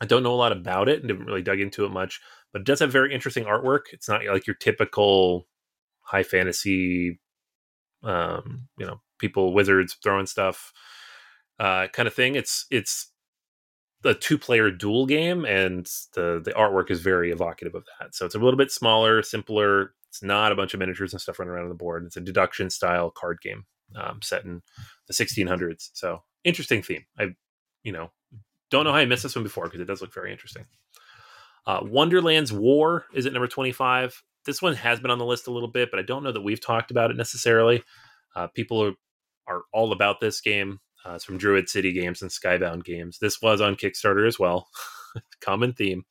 [0.00, 2.20] I don't know a lot about it and didn't really dug into it much,
[2.52, 3.92] but it does have very interesting artwork.
[3.92, 5.46] It's not like your typical
[6.00, 7.20] high fantasy,
[8.02, 10.72] um, you know, people wizards throwing stuff
[11.58, 12.34] uh, kind of thing.
[12.34, 13.12] It's it's
[14.04, 18.14] a two player duel game, and the the artwork is very evocative of that.
[18.14, 19.92] So it's a little bit smaller, simpler.
[20.10, 22.04] It's not a bunch of miniatures and stuff running around on the board.
[22.04, 23.64] It's a deduction style card game
[23.94, 24.60] um, set in
[25.06, 25.90] the 1600s.
[25.92, 27.04] So interesting theme.
[27.18, 27.28] I,
[27.84, 28.10] you know,
[28.70, 30.66] don't know how I missed this one before because it does look very interesting.
[31.64, 34.22] Uh, Wonderland's War is at number 25.
[34.46, 36.40] This one has been on the list a little bit, but I don't know that
[36.40, 37.84] we've talked about it necessarily.
[38.34, 38.92] Uh, people are,
[39.46, 40.80] are all about this game.
[41.06, 43.18] Uh, it's from Druid City Games and Skybound Games.
[43.18, 44.68] This was on Kickstarter as well.
[45.40, 46.04] Common theme.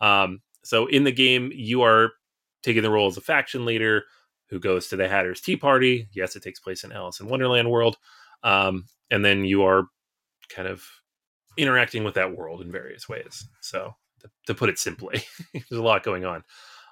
[0.00, 2.10] Um, so in the game, you are
[2.62, 4.04] taking the role as a faction leader
[4.48, 6.08] who goes to the Hatter's Tea Party.
[6.12, 7.96] Yes, it takes place in Alice in Wonderland world.
[8.42, 9.84] Um, and then you are
[10.48, 10.84] kind of
[11.56, 13.46] interacting with that world in various ways.
[13.60, 15.22] So, to, to put it simply,
[15.52, 16.44] there's a lot going on.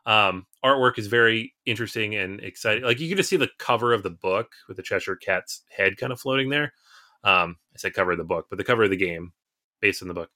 [0.07, 2.85] Um, artwork is very interesting and exciting.
[2.85, 5.99] Like you can just see the cover of the book with the Cheshire Cat's head
[5.99, 6.73] kind of floating there.
[7.25, 9.33] Um, I said cover of the book, but the cover of the game
[9.81, 10.31] based on the book.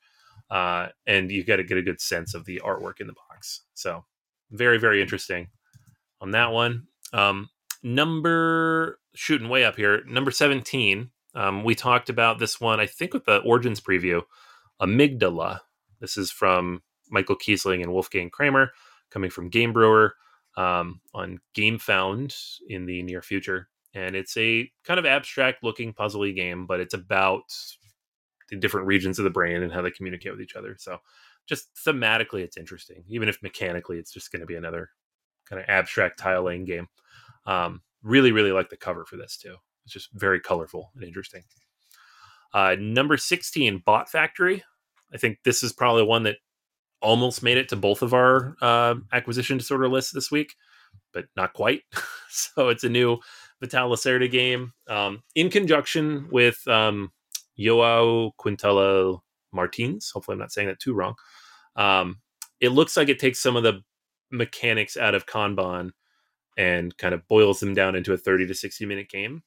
[0.50, 3.62] Uh, and you got to get a good sense of the artwork in the box.
[3.72, 4.04] So
[4.52, 5.48] very, very interesting
[6.20, 6.86] on that one.
[7.12, 7.50] Um,
[7.82, 11.10] number shooting way up here, number 17.
[11.34, 14.22] Um, we talked about this one, I think, with the Origins preview,
[14.80, 15.60] Amygdala.
[16.00, 18.72] This is from Michael Kiesling and Wolfgang Kramer,
[19.10, 20.14] coming from Game Brewer
[20.56, 22.34] um, on Gamefound
[22.68, 26.94] in the near future and it's a kind of abstract looking puzzly game, but it's
[26.94, 27.42] about
[28.50, 30.76] the different regions of the brain and how they communicate with each other.
[30.78, 30.98] So
[31.46, 34.90] just thematically, it's interesting, even if mechanically it's just going to be another
[35.48, 36.88] kind of abstract tile laying game.
[37.46, 39.56] Um, really, really like the cover for this too.
[39.84, 41.42] It's just very colorful and interesting.
[42.54, 44.62] Uh, number 16, Bot Factory.
[45.12, 46.36] I think this is probably one that
[47.00, 50.54] almost made it to both of our uh, acquisition disorder lists this week,
[51.12, 51.82] but not quite.
[52.30, 53.18] so it's a new
[53.60, 57.10] Vital Lacerda game um, in conjunction with um,
[57.58, 59.20] Joao Quintela
[59.52, 60.10] Martins.
[60.10, 61.14] Hopefully, I'm not saying that too wrong.
[61.76, 62.18] Um,
[62.60, 63.82] it looks like it takes some of the
[64.30, 65.90] mechanics out of Kanban
[66.56, 69.42] and kind of boils them down into a 30 to 60 minute game.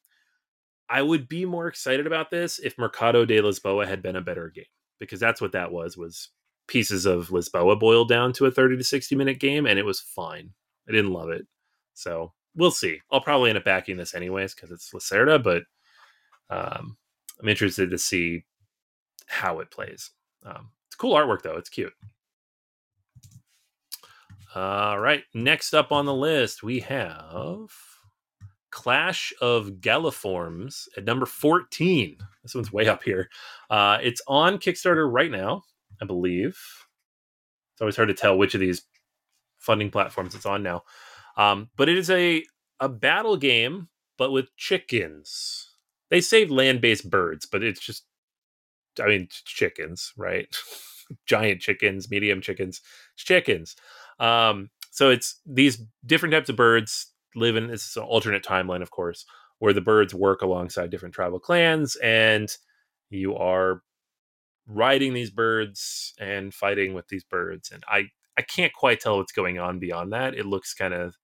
[0.89, 4.49] I would be more excited about this if Mercado de Lisboa had been a better
[4.49, 4.65] game
[4.99, 6.29] because that's what that was was
[6.67, 9.99] pieces of Lisboa boiled down to a 30 to 60 minute game and it was
[9.99, 10.51] fine.
[10.87, 11.47] I didn't love it.
[11.93, 12.99] So we'll see.
[13.11, 15.63] I'll probably end up backing this anyways because it's Lacerda, but
[16.49, 16.97] um,
[17.41, 18.45] I'm interested to see
[19.25, 20.11] how it plays.
[20.45, 21.57] Um, it's cool artwork though.
[21.57, 21.93] It's cute.
[24.53, 25.23] All right.
[25.33, 27.69] Next up on the list, we have
[28.71, 32.17] Clash of Galliforms at number 14.
[32.43, 33.29] This one's way up here.
[33.69, 35.63] Uh, it's on Kickstarter right now,
[36.01, 36.57] I believe.
[37.73, 38.83] It's always hard to tell which of these
[39.57, 40.83] funding platforms it's on now.
[41.37, 42.43] Um, but it is a
[42.79, 45.71] a battle game, but with chickens.
[46.09, 48.05] They save land based birds, but it's just,
[49.01, 50.47] I mean, chickens, right?
[51.25, 52.81] Giant chickens, medium chickens,
[53.15, 53.75] chickens.
[54.19, 59.25] Um, so it's these different types of birds live in this alternate timeline, of course,
[59.59, 62.49] where the birds work alongside different tribal clans, and
[63.09, 63.81] you are
[64.67, 67.71] riding these birds and fighting with these birds.
[67.71, 68.05] And I
[68.37, 70.33] I can't quite tell what's going on beyond that.
[70.33, 71.15] It looks kind of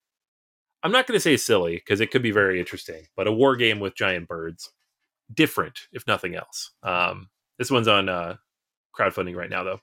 [0.84, 3.56] I'm not going to say silly because it could be very interesting, but a war
[3.56, 4.72] game with giant birds,
[5.34, 6.72] different if nothing else.
[6.84, 7.30] Um,
[7.62, 8.38] this one's on uh,
[8.98, 9.80] crowdfunding right now, though.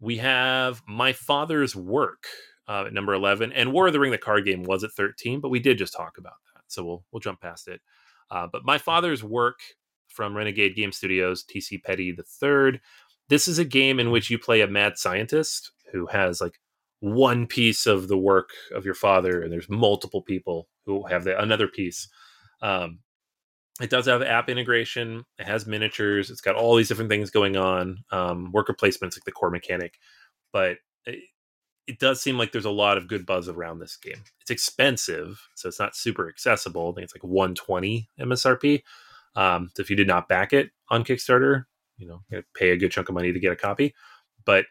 [0.00, 2.24] we have My Father's Work
[2.68, 3.52] uh, at number 11.
[3.52, 5.94] And War of the Ring, the card game, was at 13, but we did just
[5.94, 6.62] talk about that.
[6.66, 7.80] So we'll, we'll jump past it.
[8.28, 9.60] Uh, but My Father's Work
[10.08, 12.80] from Renegade Game Studios, TC Petty the third.
[13.28, 16.58] This is a game in which you play a mad scientist who has like
[16.98, 21.40] one piece of the work of your father, and there's multiple people who have the,
[21.40, 22.08] another piece.
[22.62, 22.98] Um,
[23.80, 25.24] it does have app integration.
[25.38, 26.30] It has miniatures.
[26.30, 28.04] It's got all these different things going on.
[28.10, 29.98] Um, worker placement's like the core mechanic,
[30.52, 31.20] but it,
[31.86, 34.22] it, does seem like there's a lot of good buzz around this game.
[34.40, 36.90] It's expensive, so it's not super accessible.
[36.90, 38.82] I think it's like 120 MSRP.
[39.34, 41.64] Um, so if you did not back it on Kickstarter,
[41.98, 43.94] you know, you pay a good chunk of money to get a copy.
[44.46, 44.64] But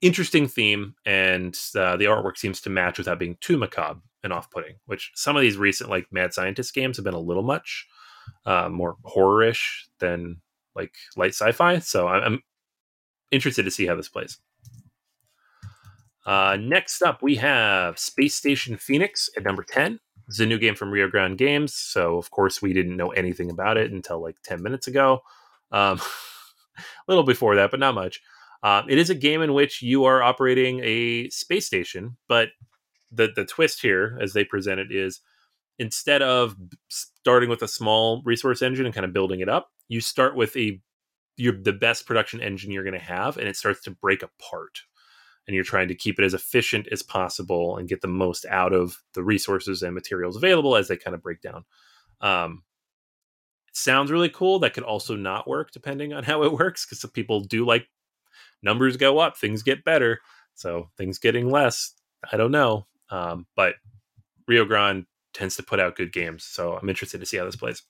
[0.00, 4.76] interesting theme, and uh, the artwork seems to match without being too macabre and off-putting.
[4.86, 7.88] Which some of these recent like Mad Scientist games have been a little much
[8.46, 10.40] uh, more horror-ish than
[10.74, 11.78] like light sci-fi.
[11.78, 12.42] So I'm
[13.30, 14.38] interested to see how this plays.
[16.26, 20.00] Uh, next up, we have Space Station Phoenix at number 10.
[20.26, 21.74] It's a new game from Rio Grande Games.
[21.74, 25.20] So, of course, we didn't know anything about it until like 10 minutes ago.
[25.70, 26.00] Um,
[26.78, 28.22] a little before that, but not much.
[28.62, 32.48] Uh, it is a game in which you are operating a space station, but
[33.12, 35.20] the, the twist here, as they present it, is
[35.78, 36.56] instead of
[36.88, 40.56] starting with a small resource engine and kind of building it up, you start with
[40.56, 40.80] a
[41.36, 44.82] you're the best production engine you're going to have, and it starts to break apart.
[45.46, 48.72] And you're trying to keep it as efficient as possible and get the most out
[48.72, 51.64] of the resources and materials available as they kind of break down.
[52.20, 52.62] Um,
[53.72, 54.58] sounds really cool.
[54.58, 57.86] That could also not work depending on how it works because people do like
[58.62, 60.20] numbers go up, things get better.
[60.54, 61.92] So things getting less,
[62.32, 62.86] I don't know.
[63.10, 63.74] Um, but
[64.46, 65.04] Rio Grande
[65.34, 66.44] tends to put out good games.
[66.44, 67.82] So I'm interested to see how this plays.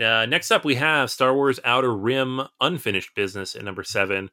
[0.00, 4.30] Uh, next up, we have Star Wars Outer Rim Unfinished Business at number seven.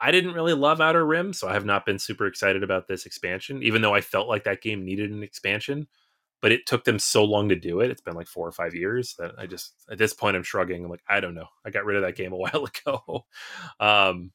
[0.00, 3.06] I didn't really love Outer Rim, so I have not been super excited about this
[3.06, 5.88] expansion, even though I felt like that game needed an expansion.
[6.42, 7.90] But it took them so long to do it.
[7.90, 10.84] It's been like four or five years that I just, at this point, I'm shrugging.
[10.84, 11.46] I'm like, I don't know.
[11.64, 13.24] I got rid of that game a while ago.
[13.80, 14.32] um,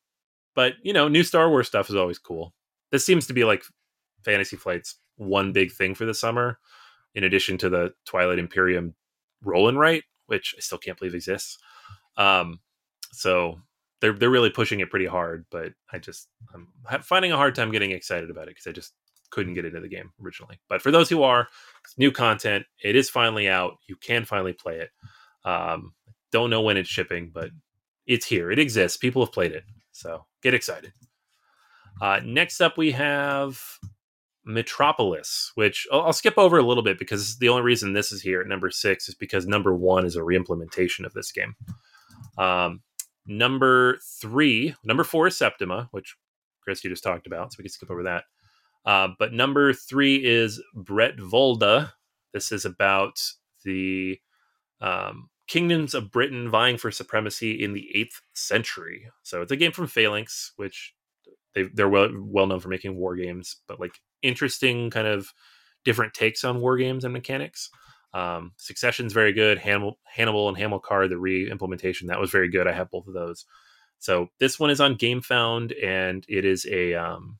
[0.55, 2.53] but, you know, new Star Wars stuff is always cool.
[2.91, 3.63] This seems to be like
[4.25, 6.59] Fantasy Flight's one big thing for the summer,
[7.13, 8.95] in addition to the Twilight Imperium
[9.43, 11.57] roll and write, which I still can't believe exists.
[12.17, 12.59] Um,
[13.11, 13.59] so
[13.99, 16.67] they're they're really pushing it pretty hard, but I just I'm
[17.01, 18.93] finding a hard time getting excited about it because I just
[19.29, 20.59] couldn't get into the game originally.
[20.67, 21.47] But for those who are,
[21.97, 22.65] new content.
[22.83, 23.77] It is finally out.
[23.87, 24.89] You can finally play it.
[25.45, 25.93] Um,
[26.31, 27.49] don't know when it's shipping, but
[28.05, 28.51] it's here.
[28.51, 28.97] It exists.
[28.97, 30.93] People have played it, so get excited.
[32.01, 33.61] Uh, next up, we have
[34.47, 38.21] Metropolys, which I'll, I'll, skip over a little bit because the only reason this is
[38.21, 41.55] here at number six is because number one is a reimplementation of this game.
[42.37, 42.81] Um,
[43.27, 46.15] number three, number four is Septima, which
[46.63, 48.23] Chris you just talked about, so we can skip over that.
[48.85, 51.91] Uh, but number three is Bretwalda.
[52.33, 53.19] This is about
[53.63, 54.19] the
[54.79, 59.09] um, kingdoms of Britain vying for supremacy in the eighth century.
[59.21, 60.95] So it's a game from Phalanx, which
[61.53, 65.33] they they're well well known for making war games, but like interesting kind of
[65.83, 67.69] different takes on war games and mechanics.
[68.13, 69.57] Um, Succession's very good.
[69.57, 72.67] Hannibal, Hannibal and Hamilcar, the re-implementation, that was very good.
[72.67, 73.45] I have both of those.
[73.99, 77.37] So this one is on GameFound, and it is a um,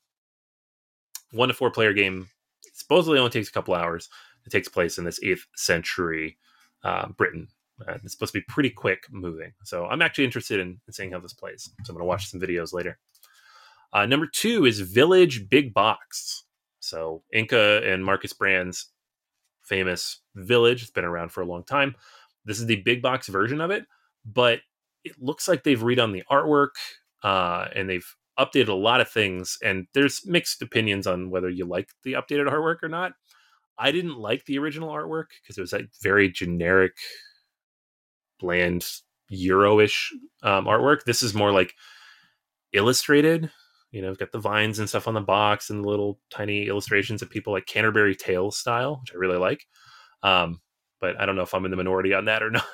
[1.32, 2.28] one to four player game.
[2.72, 4.08] Supposedly only takes a couple hours.
[4.46, 6.38] It takes place in this eighth century
[6.84, 7.48] uh, Britain.
[7.80, 9.52] Uh, it's supposed to be pretty quick moving.
[9.64, 11.70] So I'm actually interested in, in seeing how this plays.
[11.84, 12.98] So I'm going to watch some videos later.
[13.92, 16.44] Uh, number two is Village Big Box.
[16.82, 18.90] So Inka and Markus Brand's
[19.62, 20.82] famous Village.
[20.82, 21.94] It's been around for a long time.
[22.44, 23.86] This is the big box version of it,
[24.26, 24.60] but
[25.04, 26.70] it looks like they've redone the artwork
[27.22, 29.58] uh, and they've updated a lot of things.
[29.62, 33.12] And there's mixed opinions on whether you like the updated artwork or not.
[33.78, 36.92] I didn't like the original artwork because it was like very generic,
[38.40, 38.84] bland
[39.28, 41.04] Euro-ish um, artwork.
[41.04, 41.74] This is more like
[42.72, 43.50] illustrated
[43.92, 46.66] you know, we've got the vines and stuff on the box and the little tiny
[46.66, 49.66] illustrations of people like Canterbury Tales style, which I really like.
[50.22, 50.60] Um,
[51.00, 52.64] but I don't know if I'm in the minority on that or not.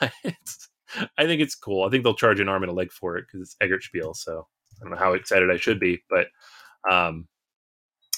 [1.18, 1.84] I think it's cool.
[1.84, 4.16] I think they'll charge an arm and a leg for it because it's Eggertspiele.
[4.16, 4.46] So
[4.80, 6.28] I don't know how excited I should be, but
[6.90, 7.26] um,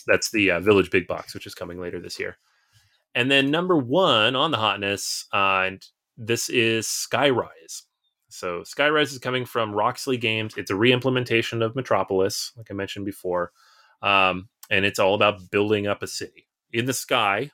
[0.07, 2.37] that's the uh, Village Big Box, which is coming later this year.
[3.15, 5.83] And then number one on the hotness, uh, and
[6.17, 7.83] this is Skyrise.
[8.31, 10.55] So Skyrise is coming from Roxley Games.
[10.57, 13.53] It's a re-implementation of Metropolys, like I mentioned before,
[14.03, 17.51] um, and it's all about building up a city in the sky.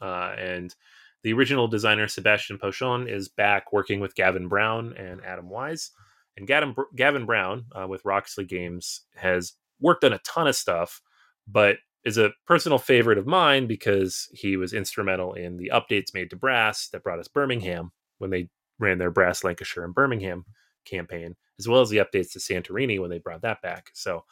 [0.00, 0.74] Uh, and
[1.22, 5.90] the original designer Sébastien Pauchon is back working with Gavin Brown and Adam Wyse,
[6.36, 11.02] And Gavin, Gavin Brown uh, with Roxley Games has worked on a ton of stuff,
[11.46, 16.30] but is a personal favorite of mine because he was instrumental in the updates made
[16.30, 18.48] to Brass that brought us Birmingham when they
[18.78, 20.44] ran their Brass Lancashire and Birmingham
[20.84, 23.90] campaign, as well as the updates to Santorini when they brought that back.
[23.94, 24.24] So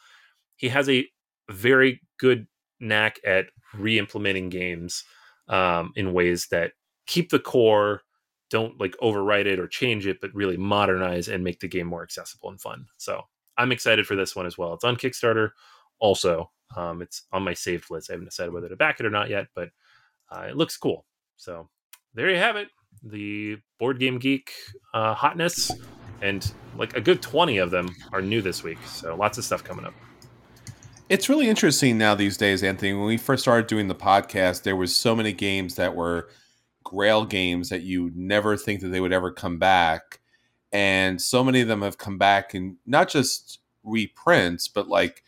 [0.55, 1.07] he has a
[1.49, 2.47] very good
[2.79, 5.03] knack at re-implementing games
[5.47, 6.73] um, in ways that
[7.05, 8.01] keep the core
[8.49, 12.03] don't like overwrite it or change it but really modernize and make the game more
[12.03, 12.85] accessible and fun.
[12.97, 13.21] So
[13.57, 14.73] i'm excited for this one as well.
[14.73, 15.51] It's on kickstarter.
[15.99, 18.09] Also um, it's on my saved list.
[18.09, 19.69] I haven't decided whether to back it or not yet but
[20.29, 21.05] uh, it looks cool.
[21.37, 21.69] So
[22.13, 22.69] there you have it
[23.03, 24.51] the board game geek
[24.93, 25.71] uh, hotness
[26.21, 29.63] and like a good 20 of them are new this week so lots of stuff
[29.63, 29.93] coming up
[31.09, 32.93] it's really interesting now these days, Anthony.
[32.93, 36.27] When we first started doing the podcast, there was so many games that were
[36.83, 40.19] grail games that you never think that they would ever come back.
[40.73, 45.23] And so many of them have come back and not just reprints, but like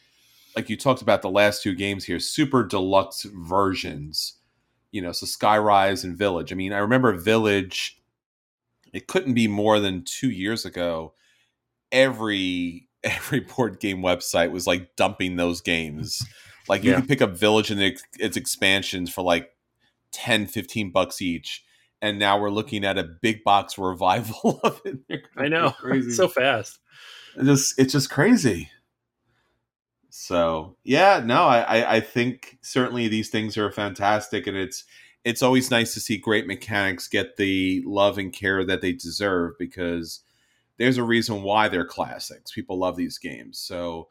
[0.56, 4.34] like you talked about the last two games here, super deluxe versions.
[4.92, 6.52] You know, so Skyrise and Village.
[6.52, 8.02] I mean, I remember Village,
[8.94, 11.14] it couldn't be more than two years ago.
[11.92, 16.22] Every every board game website was like dumping those games.
[16.68, 17.00] Like you yeah.
[17.00, 19.52] could pick up Village and its expansions for like
[20.12, 21.64] 10, 15 bucks each.
[22.02, 25.24] And now we're looking at a big box revival of it.
[25.36, 25.72] I know.
[25.80, 26.12] Crazy.
[26.12, 26.80] so fast.
[27.36, 28.70] It's just it's just crazy.
[30.10, 34.84] So yeah, no, I, I think certainly these things are fantastic and it's
[35.24, 39.54] it's always nice to see great mechanics get the love and care that they deserve
[39.60, 40.22] because
[40.78, 42.52] there's a reason why they're classics.
[42.52, 43.60] People love these games.
[43.60, 44.08] So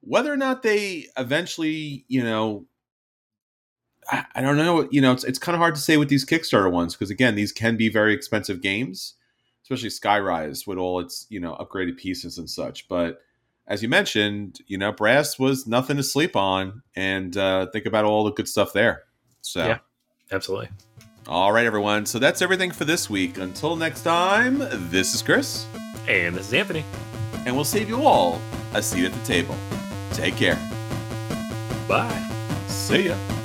[0.00, 2.66] whether or not they eventually, you know,
[4.08, 6.24] I, I don't know, you know, it's it's kind of hard to say with these
[6.24, 9.14] Kickstarter ones because again, these can be very expensive games,
[9.62, 12.88] especially Skyrise with all its, you know, upgraded pieces and such.
[12.88, 13.20] But
[13.68, 18.04] as you mentioned, you know, Brass was nothing to sleep on, and uh, think about
[18.04, 19.04] all the good stuff there.
[19.40, 19.78] So, yeah,
[20.30, 20.68] absolutely.
[21.28, 22.06] All right, everyone.
[22.06, 23.38] So that's everything for this week.
[23.38, 24.58] Until next time,
[24.90, 25.66] this is Chris.
[26.06, 26.84] And this is Anthony.
[27.44, 28.40] And we'll save you all
[28.74, 29.56] a seat at the table.
[30.12, 30.58] Take care.
[31.88, 32.28] Bye.
[32.68, 33.35] See ya.